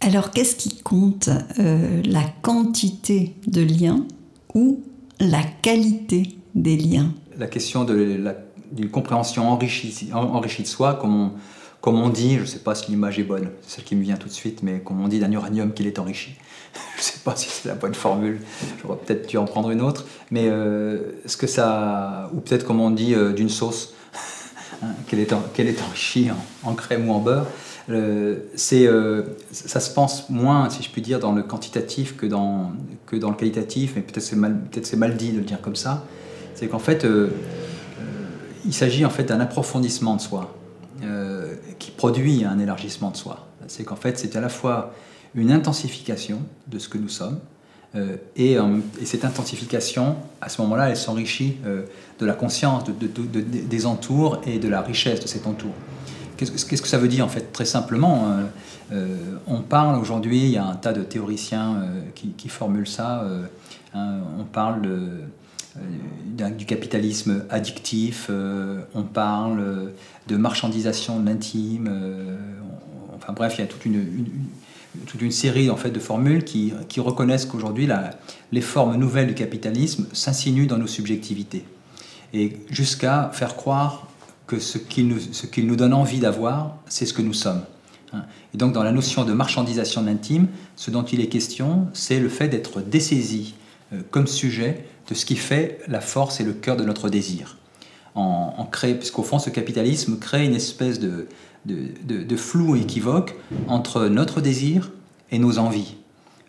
[0.00, 4.04] Alors, qu'est-ce qui compte La quantité de liens
[4.54, 4.82] ou
[5.18, 7.12] la qualité des liens?
[7.38, 11.32] La question d'une compréhension enrichie, enrichie de soi, comme on,
[11.86, 14.02] comme on dit, je ne sais pas si l'image est bonne, c'est celle qui me
[14.02, 16.34] vient tout de suite, mais comme on dit d'un uranium qu'il est enrichi.
[16.96, 18.40] je ne sais pas si c'est la bonne formule,
[18.82, 22.28] j'aurais peut-être dû en prendre une autre, mais euh, ce que ça.
[22.34, 23.94] Ou peut-être comme on dit euh, d'une sauce,
[24.82, 26.28] hein, qu'elle est, est, enrichie
[26.64, 27.46] en, crème ou en beurre.
[28.56, 29.22] c'est, euh,
[29.52, 32.72] ça se pense moins, si je puis dire, dans le quantitatif que dans,
[33.06, 35.76] que dans le qualitatif, mais peut-être c'est, mal, c'est mal dit de le dire comme
[35.76, 36.04] ça.
[36.56, 37.06] C'est qu'en fait,
[38.64, 40.52] il s'agit en fait d'un approfondissement de soi
[41.78, 43.46] qui produit un élargissement de soi.
[43.68, 44.94] C'est qu'en fait, c'est à la fois
[45.34, 47.38] une intensification de ce que nous sommes,
[48.36, 48.58] et,
[49.04, 51.56] cette intensification, à ce moment-là, elle s'enrichit
[52.18, 55.70] de la conscience des entours et de la richesse de cet entour.
[56.36, 58.36] Qu'est-ce que ça veut dire en fait Très simplement,
[59.46, 63.26] on parle aujourd'hui, il y a un tas de théoriciens qui, formulent ça,
[63.94, 65.26] hein, on parle de euh,
[66.56, 69.92] du capitalisme addictif, euh, on parle
[70.28, 72.36] de marchandisation de l'intime, euh,
[73.16, 77.88] enfin bref, il y a toute une, série en fait, de formules qui, reconnaissent qu'aujourd'hui
[78.52, 81.64] les formes nouvelles du capitalisme s'insinuent dans nos subjectivités.
[82.32, 84.08] Et jusqu'à faire croire
[84.46, 85.18] que ce qu'il nous,
[85.58, 87.62] nous donne envie d'avoir, c'est ce que nous sommes.
[88.12, 88.22] Hein.
[88.54, 92.20] Et donc dans la notion de marchandisation de l'intime, ce dont il est question, c'est
[92.20, 93.54] le fait d'être dessaisi
[94.10, 97.56] comme sujet de ce qui fait la force et le cœur de notre désir.
[98.14, 101.28] En, en puisqu'au fond, ce capitalisme crée une espèce de,
[101.66, 103.34] de, flou équivoque
[103.68, 104.90] entre notre désir
[105.30, 105.96] et nos envies.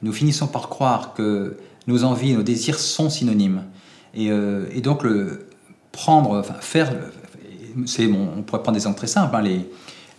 [0.01, 3.63] Nous finissons par croire que nos envies et nos désirs sont synonymes.
[4.13, 5.05] Et, euh, donc,
[5.91, 6.93] prendre, faire,
[7.85, 9.69] c'est on pourrait prendre des exemples très simples, hein, les,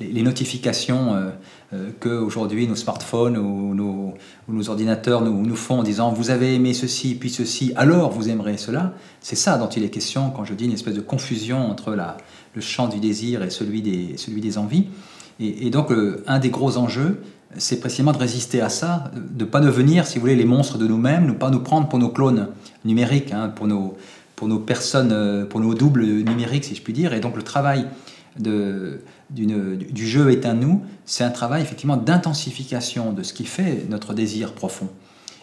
[0.01, 1.31] les, notifications euh,
[1.75, 6.73] euh, que aujourd'hui nos smartphones ou nos, ordinateurs nous, font en disant vous avez aimé
[6.73, 8.95] ceci puis ceci, alors vous aimerez cela.
[9.21, 12.17] C'est ça dont il est question quand je dis une espèce de confusion entre la,
[12.55, 14.87] le champ du désir et celui des, celui des envies.
[15.41, 17.21] Et, donc euh, un des gros enjeux,
[17.59, 20.79] c'est précisément de résister à ça, de ne pas devenir, si vous voulez, les monstres
[20.79, 22.49] de nous-mêmes, ne pas nous prendre pour nos clones
[22.87, 23.95] numériques, hein, pour, nos,
[24.37, 27.13] pour nos personnes, pour nos doubles numériques, si je puis dire.
[27.13, 27.87] Et donc le travail
[28.37, 34.15] du jeu est un nous, c'est un travail effectivement d'intensification de ce qui fait notre
[34.15, 34.89] désir profond.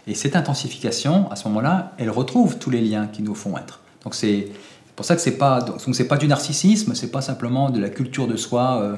[0.08, 3.82] Et cette intensification, à ce moment-là, elle retrouve tous les liens qui nous font être.
[4.04, 4.50] Donc c'est
[4.96, 8.28] pour ça que c'est pas donc pas du narcissisme, c'est pas simplement de la culture
[8.28, 8.96] de soi euh,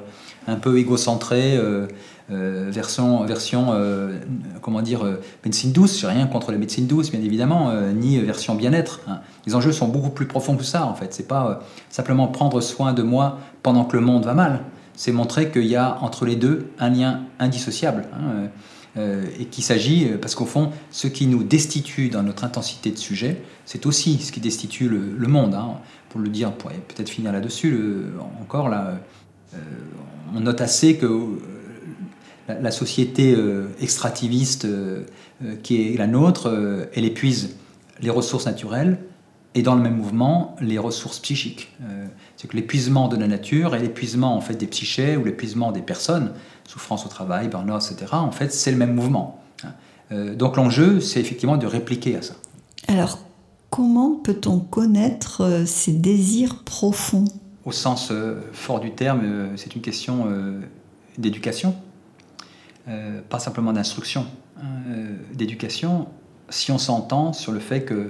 [0.48, 1.88] un peu égocentrée, euh,
[2.32, 3.74] euh, version, version
[4.62, 5.06] comment dire,
[5.46, 6.00] médecine douce.
[6.00, 9.02] J'ai rien contre les médecines douces, bien évidemment, ni version bien-être.
[9.08, 9.20] Hein.
[9.46, 11.14] Les enjeux sont beaucoup plus profonds que ça, en fait.
[11.14, 14.62] C'est pas simplement prendre soin de moi pendant que le monde va mal
[15.00, 18.06] c'est montrer qu'il y a entre les deux un lien indissociable.
[18.14, 18.50] Hein,
[18.98, 22.98] euh, et qu'il s'agit, parce qu'au fond, ce qui nous destitue dans notre intensité de
[22.98, 25.54] sujet, c'est aussi ce qui destitue le, monde.
[25.54, 25.76] Hein.
[26.10, 27.78] Pour le dire, on pourrait peut-être finir là-dessus,
[28.42, 28.96] encore là, euh,
[30.36, 31.38] on note assez que euh,
[32.48, 33.36] la, société
[33.82, 34.68] extractiviste
[35.64, 37.56] qui est la nôtre, elle épuise
[38.02, 38.98] les ressources naturelles,
[39.58, 41.74] et dans le même mouvement, les ressources psychiques.
[41.82, 42.06] Euh,
[42.36, 45.82] c'est que l'épuisement de la nature et l'épuisement en fait des psychés ou l'épuisement des
[45.82, 46.34] personnes,
[46.64, 49.42] souffrance au travail, burn-out, etc., en fait, c'est le même mouvement.
[49.64, 49.70] Hein.
[50.12, 52.36] Euh, donc l'enjeu, c'est effectivement de répliquer à ça.
[52.88, 53.18] Alors,
[53.72, 57.26] comment peut-on connaître euh, ces désirs profonds?
[57.68, 58.14] Au sens
[58.54, 60.28] fort du terme, c'est une question
[61.18, 61.76] d'éducation,
[63.30, 64.26] pas simplement d'instruction.
[64.58, 64.64] Hein,
[65.34, 66.08] d'éducation,
[66.50, 68.08] si on s'entend sur le fait que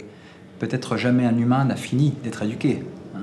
[0.60, 2.84] peut-être jamais un humain n'a fini d'être éduqué.
[3.16, 3.20] Hein.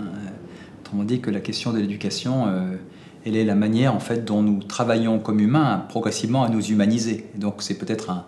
[0.80, 2.76] Autrement dit que la question de l'éducation, euh,
[3.24, 7.26] elle est la manière en fait dont nous travaillons comme humains progressivement à nous humaniser.
[7.36, 8.26] Donc c'est peut-être un,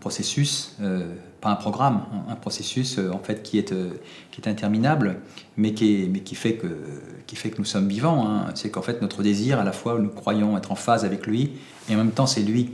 [0.00, 3.74] processus, euh, pas un programme, un, processus euh, en fait qui est,
[4.30, 5.16] qui est interminable,
[5.58, 6.68] mais qui, est, mais qui, fait que,
[7.26, 8.26] qui fait que nous sommes vivants.
[8.26, 8.46] Hein.
[8.54, 11.52] C'est qu'en fait notre désir, à la fois nous croyons être en phase avec lui,
[11.90, 12.70] et en même temps c'est lui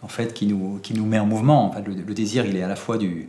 [0.00, 1.66] en fait qui nous, qui nous met en mouvement.
[1.66, 3.28] En fait, le désir, il est à la fois du,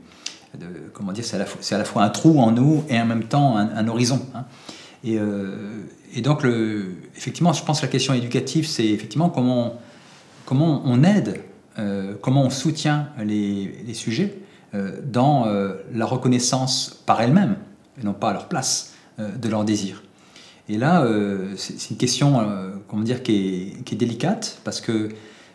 [0.93, 3.87] comment dire, c'est à, la fois un trou en nous et en même temps un,
[3.87, 4.21] horizon.
[4.33, 4.45] Hein.
[5.05, 6.43] Euh, et, donc,
[7.15, 9.79] effectivement, je pense que la question éducative, c'est effectivement comment,
[10.45, 11.37] comment on aide, euh,
[12.21, 14.37] comment on soutient les, sujets
[14.73, 15.47] euh, dans
[15.93, 17.55] la reconnaissance par elles-mêmes,
[17.99, 20.03] et non pas à leur place, de leur désir.
[20.67, 21.05] Et là,
[21.55, 22.45] c'est une question,
[22.87, 25.09] comment dire, qui est, délicate, parce que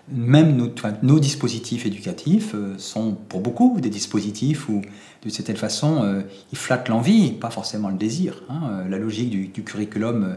[0.08, 0.70] même
[1.02, 4.82] nos, dispositifs éducatifs euh, sont pour beaucoup des dispositifs où,
[5.24, 6.20] de certaine façon, euh,
[6.52, 8.42] ils flattent l'envie, pas forcément le désir.
[8.50, 8.60] Hein.
[8.70, 10.36] Euh, la logique du, curriculum,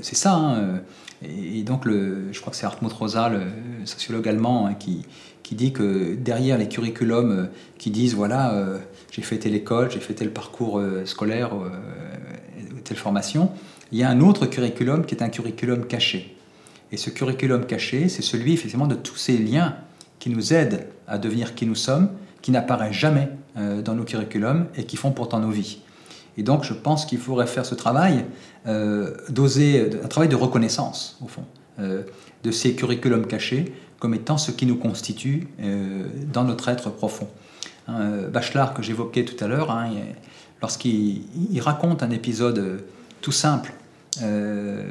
[0.00, 0.34] c'est ça.
[0.34, 0.80] Hein.
[1.22, 3.42] Et, donc, le, je crois que c'est Hartmut Rosa, le
[3.84, 5.04] sociologue allemand, hein, qui,
[5.42, 8.52] qui, dit que derrière les curriculums qui disent voilà,
[9.10, 11.52] j'ai fait telle école, j'ai fait tel parcours scolaire,
[12.84, 13.50] telle formation,
[13.92, 16.36] il y a un autre curriculum qui est un curriculum caché.
[16.92, 19.76] Et ce curriculum caché, c'est celui effectivement de tous ces liens
[20.18, 22.10] qui nous aident à devenir qui nous sommes,
[22.42, 25.78] qui n'apparaissent jamais euh, dans nos curriculums et qui font pourtant nos vies.
[26.36, 28.24] Et donc je pense qu'il faudrait faire ce travail,
[28.66, 31.44] euh, d'oser, un travail de reconnaissance au fond,
[31.78, 32.02] euh,
[32.44, 35.48] de ces curriculums cachés comme étant ce qui nous constitue
[36.30, 37.28] dans notre être profond.
[37.88, 39.90] Hein, Bachelard que j'évoquais tout à l'heure, hein,
[40.60, 41.22] lorsqu'il
[41.60, 42.84] raconte un épisode
[43.22, 43.72] tout simple
[44.22, 44.82] euh,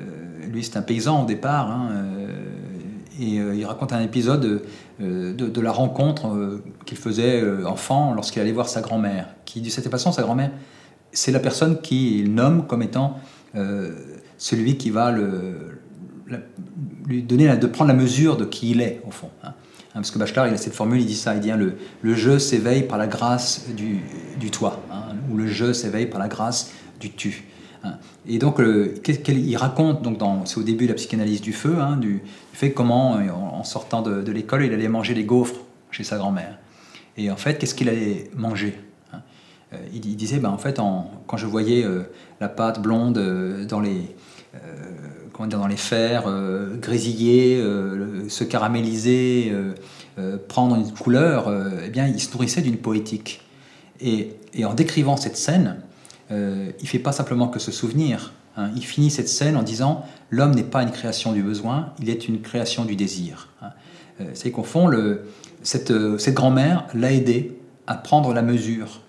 [0.51, 2.27] lui, c'est un paysan au départ, hein, euh,
[3.19, 4.62] et il raconte un épisode
[4.99, 10.12] de, la rencontre qu'il faisait enfant lorsqu'il allait voir sa grand-mère, qui de cette façon,
[10.12, 10.51] sa grand-mère,
[11.15, 13.19] c'est la personne qu'il nomme comme étant
[14.38, 15.80] celui qui va le,
[17.08, 19.30] lui donner de prendre la mesure de qui il est, au fond.
[19.43, 19.54] Hein.
[19.95, 21.78] Hein, parce que Bachelard, il a cette formule, il dit ça, il dit hein, le,
[22.01, 26.28] le je s'éveille par la grâce du, toi, hein, ou le je s'éveille par la
[26.28, 27.45] grâce du tu.
[28.28, 32.71] Et donc, il raconte, donc c'est au début de la psychanalyse du feu, du, fait
[32.71, 36.58] comment, en, sortant de, l'école, il allait manger des gaufres chez sa grand-mère.
[37.15, 38.75] Et en fait, qu'est-ce qu'il allait manger?
[39.75, 42.03] Euh, il, disait, ben, en fait, quand je voyais euh,
[42.39, 44.15] la pâte blonde euh, dans les
[45.33, 46.33] comment dire, dans les fers,
[46.79, 47.61] grésiller,
[48.29, 49.51] se caraméliser,
[50.47, 51.53] prendre une couleur,
[51.85, 53.41] eh bien, il se nourrissait d'une poétique.
[53.99, 54.29] Et,
[54.63, 55.81] en décrivant cette scène,
[56.31, 58.31] il fait pas simplement que se souvenir.
[58.55, 58.71] Hein.
[58.77, 62.29] il finit cette scène en disant l'homme n'est pas une création du besoin, il est
[62.29, 63.49] une création du désir.
[63.61, 63.71] Hein.
[64.33, 64.89] C'est qu'au fond,
[65.63, 69.01] cette, cette grand-mère l'a aidé à prendre la mesure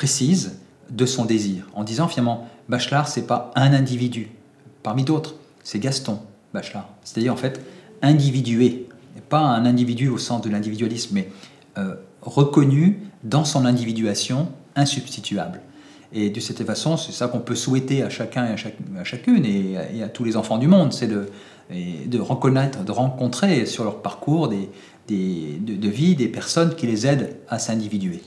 [0.00, 0.56] précise
[0.88, 4.30] de son désir, en disant finalement, Bachelard, c'est pas un individu,
[4.82, 6.20] parmi d'autres, c'est Gaston
[6.54, 6.88] Bachelard.
[7.04, 7.60] C'est-à-dire en fait
[8.00, 8.88] individué,
[9.28, 11.28] pas un individu au sens de l'individualisme, mais
[11.76, 15.60] euh, reconnu dans son individuation insubstituable.
[16.14, 18.52] Et de cette façon, c'est ça qu'on peut souhaiter à chacun et
[18.98, 21.26] à, chacune et à, tous les enfants du monde, c'est de,
[21.70, 24.70] de reconnaître, de rencontrer sur leur parcours des,
[25.10, 28.22] de, de, vie des personnes qui les aident à s'individuer.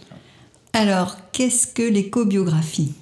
[0.73, 2.93] Alors, qu'est-ce que l'écobiographie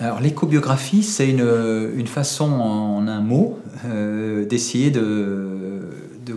[0.00, 5.80] alors l'écobiographie, c'est une, façon en un mot euh, d'essayer de,
[6.24, 6.36] de,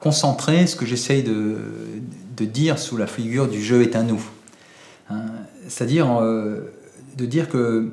[0.00, 1.56] concentrer ce que j'essaye de,
[2.40, 4.22] dire sous la figure du jeu est un nous.
[5.10, 5.26] Hein,
[5.68, 6.72] c'est-à-dire euh,
[7.18, 7.92] de dire que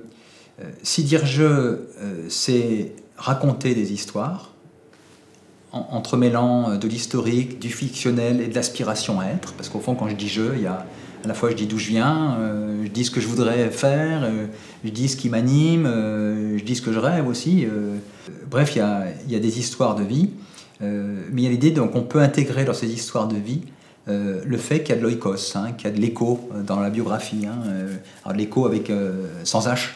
[0.62, 1.89] euh, si dire jeu,
[2.30, 4.54] c'est raconter des histoires,
[5.74, 10.15] entremêlant de l'historique, du fictionnel et de l'aspiration à être, parce qu'au fond quand je
[10.15, 10.88] dis jeu, il y a
[11.23, 13.69] à la fois je dis d'où je viens, euh, je dis ce que je voudrais
[13.69, 14.47] faire, euh,
[14.84, 17.67] je dis ce qui m'anime, euh, je dis ce que je rêve aussi.
[18.49, 20.30] bref, il y a, des histoires de vie,
[20.82, 23.62] mais il y a l'idée qu'on peut intégrer dans ces histoires de vie
[24.08, 26.89] le fait qu'il y a de l'oikos, hein, qu'il y a de l'écho dans la
[26.89, 27.45] biographie.
[27.45, 27.58] Hein,
[28.23, 28.91] alors l'écho avec
[29.43, 29.89] sans H.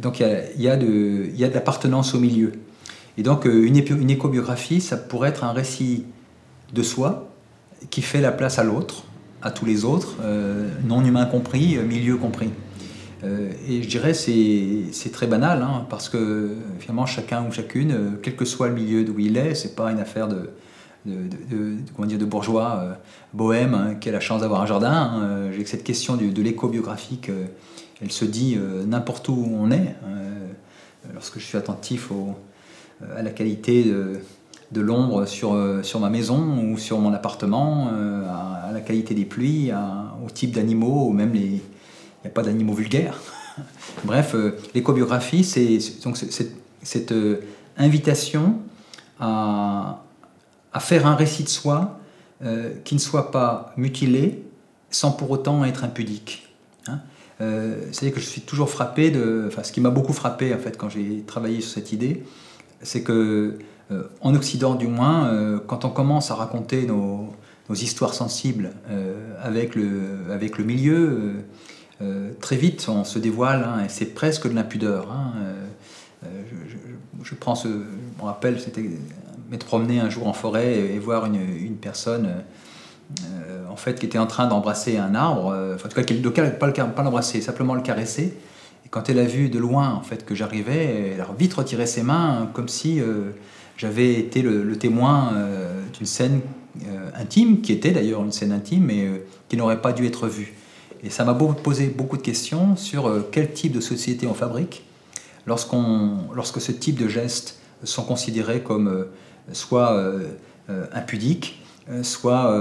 [0.00, 2.52] Donc il de, y a de l'appartenance au milieu.
[3.18, 6.04] Et donc une, une écobiographie, ça pourrait être un récit
[6.72, 7.28] de soi
[7.90, 9.04] qui fait la place à l'autre,
[9.42, 12.50] à tous les autres, euh, non humains compris, euh, milieu compris.
[13.24, 18.18] Euh, et je dirais c'est c'est très banal, hein, parce que finalement chacun ou chacune,
[18.22, 20.50] quel que soit le milieu d'où il est, c'est pas une affaire de,
[21.06, 22.98] de, dire, de bourgeois
[23.32, 24.92] bohème hein, qui a la chance d'avoir un jardin.
[24.92, 25.50] Hein.
[25.52, 27.30] J'ai que cette question de, de l'éco-biographique,
[28.00, 29.94] elle se dit n'importe où on est.
[31.14, 32.10] lorsque je suis attentif
[33.16, 34.20] à la qualité de
[34.72, 39.14] de l'ombre sur, euh, sur ma maison ou sur mon appartement, euh, à, la qualité
[39.14, 39.70] des pluies,
[40.24, 41.40] au type d'animaux, ou même les.
[42.24, 43.18] Il n'y a pas d'animaux vulgaires.
[44.04, 47.14] Bref, euh, l'écobiographie, c'est donc cette
[47.76, 48.58] invitation
[49.18, 50.04] à,
[50.72, 51.98] à, faire un récit de soi
[52.84, 54.42] qui ne soit pas mutilé
[54.90, 56.48] sans pour autant être impudique.
[56.88, 56.98] Hein.
[57.38, 59.44] C'est-à-dire que je suis toujours frappé de.
[59.46, 62.24] Enfin, ce qui m'a beaucoup frappé en fait quand j'ai travaillé sur cette idée,
[62.82, 63.58] c'est que
[63.92, 67.34] euh, en Occident du moins, euh, quand on commence à raconter nos,
[67.70, 71.36] histoires sensibles euh, avec, le, milieu,
[72.42, 75.10] très vite on se dévoile, hein, et c'est presque de l'impudeur.
[75.10, 75.32] Hein,
[77.22, 78.84] je, prends ce, me rappelle, c'était
[79.50, 82.28] m'être promené un jour en forêt et, voir une, personne
[83.70, 87.74] en fait qui était en train d'embrasser un arbre, en tout cas, pas l'embrasser, simplement
[87.74, 88.36] le caresser.
[88.92, 92.04] Quand elle a vu de loin en fait que j'arrivais, elle a vite retiré ses
[92.04, 93.00] mains comme si
[93.82, 96.40] j'avais été le, témoin euh, d'une scène
[96.86, 100.28] euh, intime, qui était d'ailleurs une scène intime, mais euh, qui n'aurait pas dû être
[100.28, 100.54] vue.
[101.02, 104.84] Et ça m'a posé beaucoup de questions sur quel type de société on fabrique
[105.46, 109.06] lorsqu'on, lorsque ce type de gestes sont considérés comme
[109.50, 110.00] soit
[110.92, 111.60] impudiques,
[112.02, 112.56] soit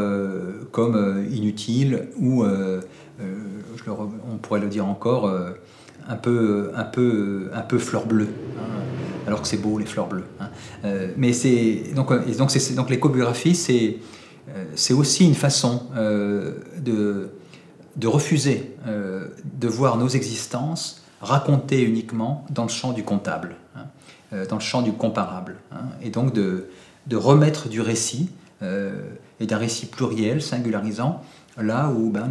[0.72, 5.32] comme inutiles, ou, on pourrait le dire encore,
[6.12, 8.28] un peu, un peu, un peu fleur bleue.
[8.59, 8.82] Hein
[9.28, 10.26] alors que c'est beau les fleurs bleues.
[10.39, 10.49] Hein.
[10.86, 12.89] Euh, mais c'est donc, euh, donc, c'est, donc
[13.53, 13.97] c'est,
[14.49, 17.30] euh, c'est aussi une façon de,
[17.95, 23.86] de refuser de voir nos existences racontées uniquement dans le champ du comptable, hein,
[24.49, 25.57] dans le champ du comparable,
[26.01, 26.68] et donc de,
[27.07, 28.30] de, remettre du récit
[28.62, 31.22] et d'un récit pluriel, singularisant,
[31.57, 32.30] là où ben,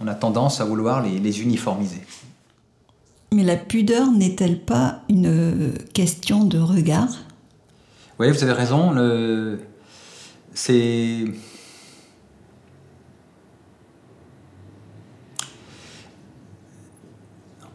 [0.00, 2.02] on a tendance à vouloir les uniformiser.
[3.32, 7.08] Mais la pudeur n'est-elle pas une question de regard?
[8.18, 8.94] Oui, vous avez raison.
[10.54, 11.24] C'est.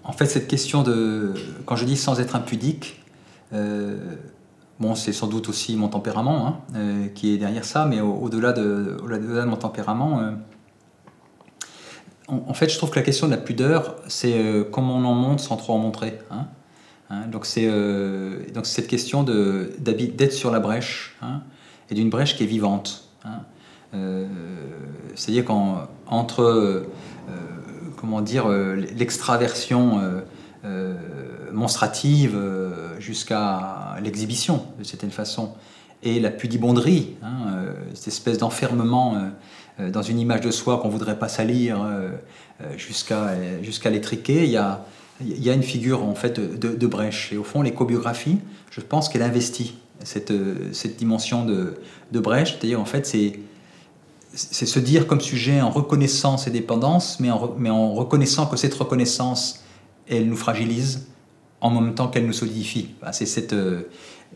[0.03, 1.33] En fait, cette question de.
[1.65, 3.03] Quand je dis sans être impudique,
[3.53, 3.95] euh,
[4.79, 8.51] bon, c'est sans doute aussi mon tempérament hein, euh, qui est derrière ça, mais au-delà
[8.51, 10.31] de, de, mon tempérament, euh,
[12.27, 14.35] en, fait, je trouve que la question de la pudeur, c'est
[14.71, 16.19] comment on en monte sans trop en montrer.
[16.31, 16.47] Hein.
[17.09, 17.69] Hein, donc c'est
[18.63, 21.17] cette question d'être sur la brèche
[21.89, 23.09] et d'une brèche qui est vivante.
[25.15, 26.85] C'est-à-dire qu'entre
[28.03, 30.19] comment dire, euh, l'extraversion euh,
[30.65, 30.93] euh,
[31.53, 32.37] monstrative
[32.99, 35.53] jusqu'à l'exhibition, de certaine façon,
[36.03, 37.63] et la pudibonderie, hein,
[37.93, 39.31] cette espèce d'enfermement
[39.79, 41.83] dans une image de soi qu'on voudrait pas salir
[42.77, 44.85] jusqu'à jusqu'à l'étriquer, il y a,
[45.21, 47.33] il y a une figure en fait de, brèche.
[47.33, 50.33] Et au fond, l'écobiographiie, je pense qu'elle investit cette,
[50.73, 53.39] cette dimension de, brèche, c'est-à-dire en fait c'est
[54.35, 59.63] se dire comme sujet en reconnaissance et dépendance, mais en, reconnaissant que cette reconnaissance,
[60.07, 61.07] elle nous fragilise
[61.61, 62.89] en même temps qu'elle nous solidifie.
[63.11, 63.83] c'est cette, euh,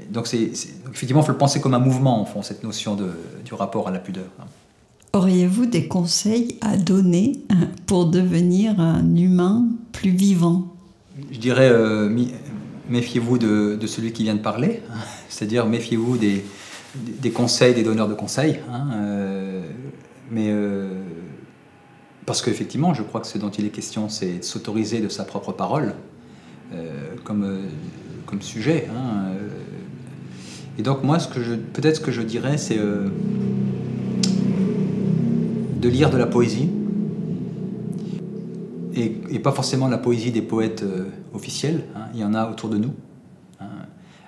[0.09, 0.51] donc, c'est,
[0.91, 3.09] effectivement, il faut le penser comme un mouvement, en fond, cette notion de,
[3.43, 4.27] du rapport à la pudeur.
[5.17, 10.75] Auriez-vous des conseils à donner euh, pour devenir un humain plus vivant?
[11.31, 12.07] Je dirais, euh,
[12.87, 14.83] méfiez-vous de, celui qui vient de parler,
[15.27, 16.43] c'est-à-dire méfiez-vous des,
[17.31, 18.59] conseils des donneurs de conseils.
[18.71, 19.63] Hein, euh,
[20.29, 20.53] mais
[22.27, 25.23] parce qu'effectivement, je crois que ce dont il est question, c'est de s'autoriser de sa
[25.23, 25.95] propre parole
[27.23, 27.63] comme,
[28.41, 28.87] sujet.
[28.95, 29.31] Hein,
[30.77, 31.17] et donc moi,
[31.73, 32.77] peut-être ce que je dirais, c'est
[35.79, 36.69] de lire de la poésie.
[38.95, 40.83] Et, pas forcément la poésie des poètes
[41.33, 42.91] officiels, hein, il y en a autour de nous.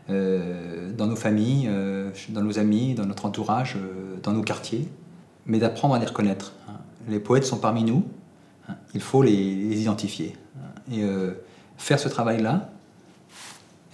[0.10, 4.88] Euh, dans nos familles, euh, dans nos amis, dans notre entourage, euh, dans nos quartiers,
[5.45, 6.54] mais d'apprendre à les reconnaître.
[6.68, 6.74] Hein.
[7.08, 8.04] Les poètes sont parmi nous,
[8.68, 8.76] hein.
[8.95, 9.32] il faut les,
[9.82, 10.36] identifier.
[10.58, 10.93] Hein.
[10.93, 11.04] Et
[11.78, 12.72] faire ce travail-là,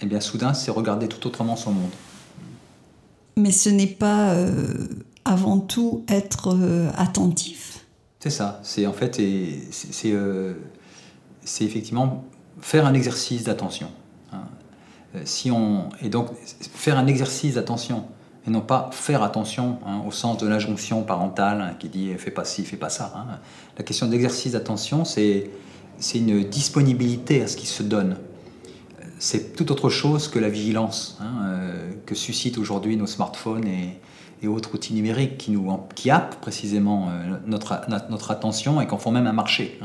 [0.00, 1.90] eh bien soudain, c'est regarder tout autrement son monde.
[3.36, 4.34] Mais ce n'est pas
[5.26, 6.56] avant tout être
[6.96, 7.84] attentif.
[8.20, 8.60] C'est ça.
[8.62, 9.20] C'est en fait,
[9.70, 12.24] c'est effectivement
[12.60, 13.88] faire un exercice d'attention.
[15.16, 18.06] Euh, si on, et donc faire un exercice d'attention
[18.46, 22.30] et non pas faire attention hein, au sens de l'injonction parentale hein, qui dit fais
[22.30, 23.12] pas ci, fais pas ça.
[23.16, 23.38] Hein.
[23.78, 25.50] La question d'exercice d'attention, c'est
[26.14, 28.16] une disponibilité à ce qui se donne.
[29.18, 33.98] C'est tout autre chose que la vigilance euh, que suscitent aujourd'hui nos smartphones et,
[34.42, 37.80] et, autres outils numériques qui, nous, qui happent précisément euh, notre,
[38.10, 39.80] notre, attention et qu'en font même un marché.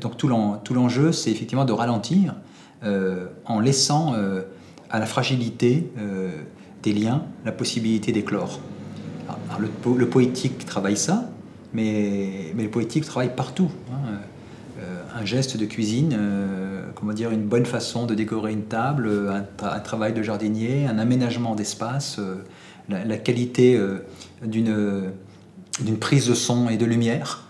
[0.00, 0.28] donc tout
[0.74, 2.34] l'enjeu, c'est effectivement de ralentir
[2.82, 4.40] euh, en laissant euh,
[4.88, 6.30] à la fragilité euh,
[6.82, 8.58] des liens la possibilité d'éclore.
[9.58, 11.28] Le, poétique travaille ça,
[11.74, 13.70] mais, mais le poétique travaille partout.
[13.92, 14.18] Hein.
[15.14, 16.18] un geste de cuisine,
[16.94, 19.10] comment dire, une bonne façon de décorer une table,
[19.62, 22.18] un, travail de jardinier, un aménagement d'espace,
[22.88, 23.78] la, qualité
[24.42, 25.12] d'une
[25.98, 27.44] prise de son et de lumière.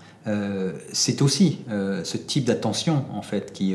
[0.93, 3.74] c'est aussi ce type d'attention en fait qui,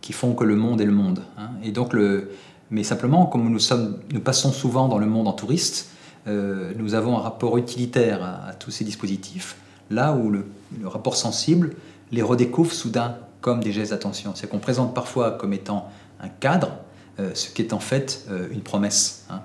[0.00, 1.22] qui font que le monde est le monde.
[1.38, 1.50] Hein.
[1.62, 2.30] Et donc le,
[2.70, 5.90] mais simplement, comme nous, sommes, nous passons souvent dans le monde en touriste,
[6.26, 9.56] euh, nous avons un rapport utilitaire à, tous ces dispositifs,
[9.90, 10.46] là où le,
[10.84, 11.74] rapport sensible
[12.10, 14.32] les redécouvre soudain comme des gestes d'attention.
[14.34, 15.88] C'est qu'on présente parfois comme étant
[16.20, 16.78] un cadre,
[17.20, 19.26] euh, ce qui est en fait euh, une promesse.
[19.30, 19.40] Hein.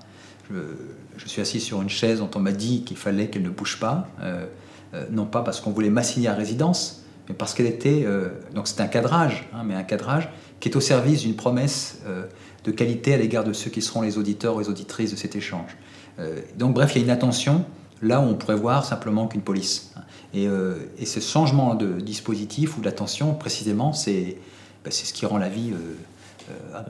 [1.20, 3.80] Je, suis assis sur une chaise dont on m'a dit qu'il fallait qu'elle ne bouge
[3.80, 4.07] pas,
[5.11, 8.05] non pas parce qu'on voulait m'assigner à résidence, mais parce qu'elle était...
[8.55, 12.26] donc c'est un cadrage, hein, mais un cadrage qui est au service d'une promesse euh,
[12.63, 15.36] de qualité à l'égard de ceux qui seront les auditeurs ou les auditrices de cet
[15.36, 15.78] échange.
[16.20, 17.65] Euh, donc bref, il y a une attention
[18.01, 19.93] là où on pourrait voir simplement qu'une police.
[20.34, 24.38] Et, euh, et, ce changement de dispositif ou d'attention, précisément, c'est
[24.84, 25.74] ben, ce qui rend la vie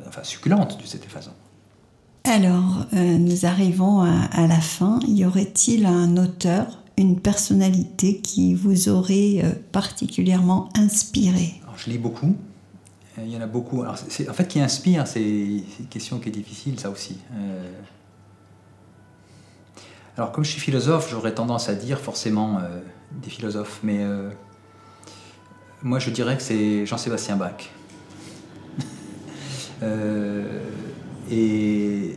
[0.07, 1.32] enfin, succulente de cette façon.
[2.24, 4.99] Alors, nous arrivons à, la fin.
[5.07, 11.59] Y aurait-il un auteur, une personnalité qui vous aurait particulièrement inspiré?
[11.78, 12.36] Je lis beaucoup.
[13.17, 13.82] Euh, il y en a beaucoup.
[13.82, 17.17] Alors, en fait, qui inspire, c'est une question qui est difficile, ça aussi.
[17.34, 17.72] Euh,
[20.17, 22.80] alors, comme je suis philosophe, j'aurais tendance à dire forcément euh,
[23.11, 24.05] des philosophes, mais
[25.82, 27.70] moi, je dirais que c'est Jean-Sébastien Bach.
[31.32, 32.15] et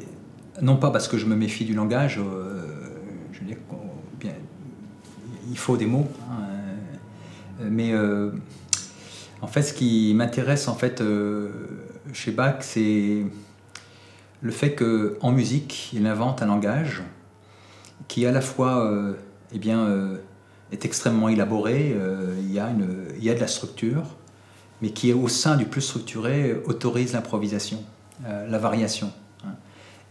[0.60, 2.20] non pas parce que je me méfie du langage,
[3.32, 3.58] je veux dire,
[4.20, 4.32] bien,
[5.50, 7.94] il faut des mots, hein, mais
[9.42, 11.50] en fait, ce qui m'intéresse en fait euh,
[12.12, 13.24] chez Bach, c'est
[14.40, 17.02] le fait qu'en musique, il invente un langage
[18.06, 19.14] qui à la fois euh,
[19.52, 20.18] eh euh,
[20.70, 24.04] est extrêmement élaboré, euh, il y a de la structure,
[24.80, 27.82] mais qui au sein du plus structuré autorise l'improvisation,
[28.24, 29.10] la variation.
[29.44, 29.54] hein.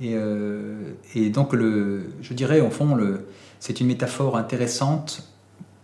[0.01, 0.15] Et,
[1.15, 2.97] et, donc, le, je dirais, au fond,
[3.59, 5.31] c'est une métaphore intéressante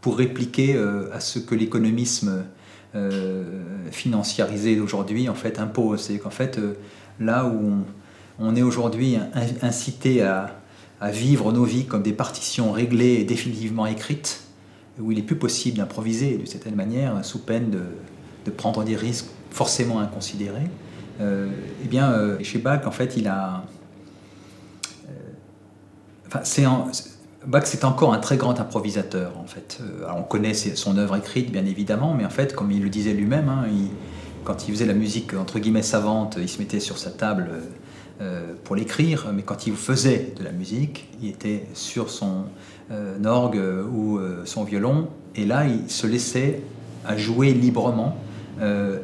[0.02, 0.78] pour répliquer
[1.14, 2.44] à ce que l'économisme
[3.92, 6.02] financiarisé d'aujourd'hui en fait impose.
[6.02, 6.60] C'est qu'en fait,
[7.20, 7.84] là où
[8.40, 9.18] on, est aujourd'hui
[9.62, 10.56] incité à,
[11.12, 14.42] vivre nos vies comme des partitions réglées et définitivement écrites,
[15.00, 19.28] où il est plus possible d'improviser d'une certaine manière, sous peine de, prendre des risques
[19.52, 20.70] forcément inconsidérés.
[21.20, 21.50] Euh,
[21.84, 23.64] eh bien, euh, chez Bach, en fait, il a.
[25.10, 25.12] Euh,
[26.28, 26.92] enfin,
[27.46, 29.80] Bach, c'est encore un très grand improvisateur, en fait.
[30.04, 33.14] Alors, on connaît son œuvre écrite, bien évidemment, mais en fait, comme il le disait
[33.14, 33.66] lui-même, hein,
[34.44, 37.50] quand il faisait la musique entre guillemets savante, il se mettait sur sa table
[38.64, 42.46] pour l'écrire, mais quand il faisait de la musique, il était sur son
[43.24, 43.62] orgue
[43.94, 46.62] ou son violon, et là, il se laissait
[47.06, 48.18] à jouer librement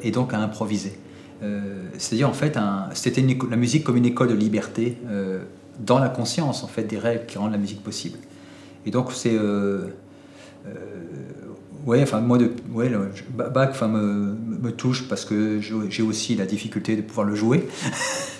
[0.01, 0.97] et donc à improviser.
[1.43, 2.57] Euh, c'est-à-dire, en fait,
[2.93, 5.43] c'était la musique comme une école de liberté euh,
[5.79, 8.17] dans la conscience, en fait, des règles qui rendent la musique possible.
[8.85, 9.37] Et donc, c'est
[11.85, 12.51] ouais, enfin moi, de,
[13.35, 17.67] Bach, me, touche parce que j'ai aussi la difficulté de pouvoir le jouer.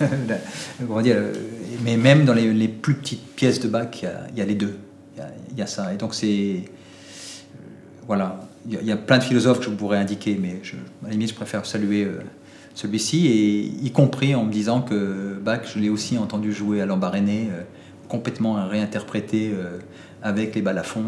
[1.84, 4.76] mais même dans les, plus petites pièces de Bach, il y a, les deux.
[5.50, 5.92] Il y a, ça.
[5.92, 6.64] Et donc c'est
[8.06, 10.60] voilà, il y, a, plein de philosophes que je pourrais indiquer, mais
[11.02, 12.18] à la limite, je préfère saluer euh,
[12.74, 17.48] celui-ci, y compris en me disant que Bach, je l'ai aussi entendu jouer à Lambaréné,
[17.50, 17.62] euh,
[18.08, 19.78] complètement réinterprété euh,
[20.22, 21.04] avec les balafons,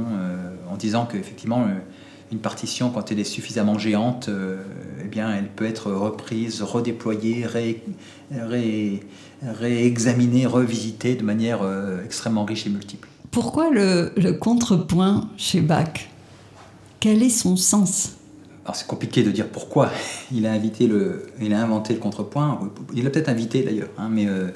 [0.70, 1.66] en disant qu'effectivement,
[2.32, 4.62] une partition, quand elle est suffisamment géante, euh,
[5.04, 7.84] eh bien, elle peut être reprise, redéployée, ré,
[8.32, 9.00] ré,
[9.42, 13.08] réexaminée, revisitée de manière euh, extrêmement riche et multiple.
[13.30, 16.08] Pourquoi le contrepoint chez Bach?
[17.00, 18.16] Quel est son sens?
[18.66, 19.92] Alors c'est compliqué de dire pourquoi
[20.32, 22.58] il a, invité le, il a inventé le contrepoint.
[22.92, 24.50] Il l'a peut-être invité d'ailleurs, hein, euh,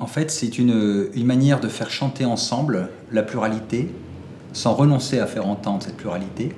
[0.00, 3.90] En fait, c'est une, manière de faire chanter ensemble la pluralité,
[4.52, 6.52] sans renoncer à faire entendre cette pluralité,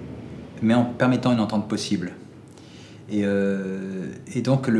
[0.62, 2.14] mais en permettant une entente possible.
[3.10, 4.06] Et, euh,
[4.42, 4.70] donc,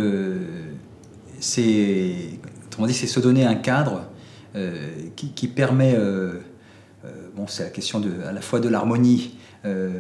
[1.39, 2.31] c'est
[2.71, 4.07] se donner un cadre
[4.57, 5.95] euh, qui, permet,
[7.37, 9.91] bon, c'est la question de, à la fois de l'harmonie euh,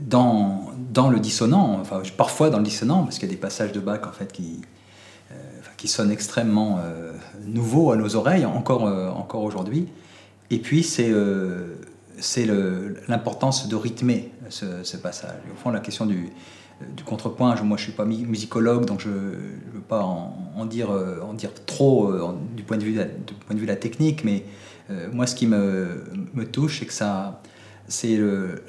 [0.00, 3.72] dans, dans le dissonant, enfin parfois dans le dissonant, parce qu'il y a des passages
[3.72, 4.60] de Bach en fait qui,
[5.78, 7.12] qui sonne extrêmement euh,
[7.46, 9.86] nouveau à nos oreilles, encore, euh, encore aujourd'hui.
[10.50, 11.76] Et puis, c'est euh,
[13.06, 15.38] l'importance de rythmer ce, ce, passage.
[15.52, 16.30] Au fond, la question du,
[16.96, 20.66] du contrepoint, je, moi je ne suis pas musicologue, donc je ne veux pas en,
[20.66, 22.12] dire, en dire trop
[22.56, 24.44] du, point de vue de du point de vue de la technique, mais
[25.12, 26.04] moi ce qui me,
[26.50, 27.42] touche, c'est que ça,
[27.88, 28.18] c'est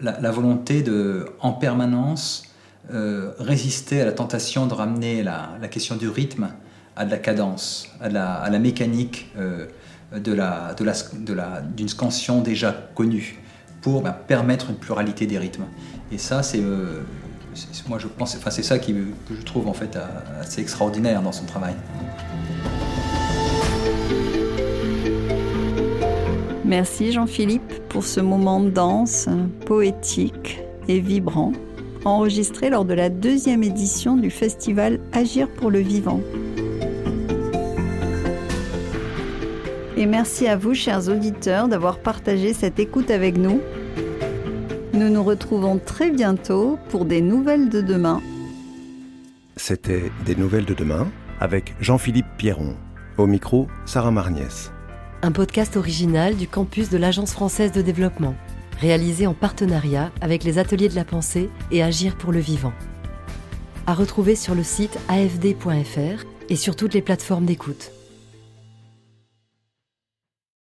[0.01, 2.43] la, volonté de, en permanence,
[2.91, 6.49] euh, résister à la tentation de ramener la, question du rythme
[6.95, 9.67] à de la cadence, à la, mécanique euh,
[10.17, 10.85] de la, de
[11.75, 13.37] d'une scansion déjà connue
[13.81, 15.65] pour bah, permettre une pluralité des rythmes.
[16.11, 17.01] Et ça, c'est, euh,
[17.87, 18.91] moi je pense, enfin c'est ça que
[19.29, 19.97] je trouve en fait
[20.41, 21.75] assez extraordinaire dans son travail.
[26.69, 29.27] Merci Jean-Philippe pour ce moment dense,
[29.65, 31.51] poétique et vibrant,
[32.05, 36.21] enregistré lors de la deuxième édition du festival Agir pour le vivant.
[39.97, 43.61] Et merci à vous, chers auditeurs, d'avoir partagé cette écoute avec nous.
[44.93, 48.21] Nous nous retrouvons très bientôt pour des nouvelles de demain.
[49.55, 51.07] C'était Des nouvelles de demain
[51.39, 52.75] avec Jean-Philippe Pierron.
[53.17, 54.71] Au micro, Sarah Marniès.
[55.21, 58.35] Un podcast original du campus de l'Agence française de développement,
[58.79, 62.71] réalisé en partenariat avec les Ateliers de la Pensée et Agir pour le Vivant.
[63.85, 67.91] À retrouver sur le site afd.fr et sur toutes les plateformes d'écoute.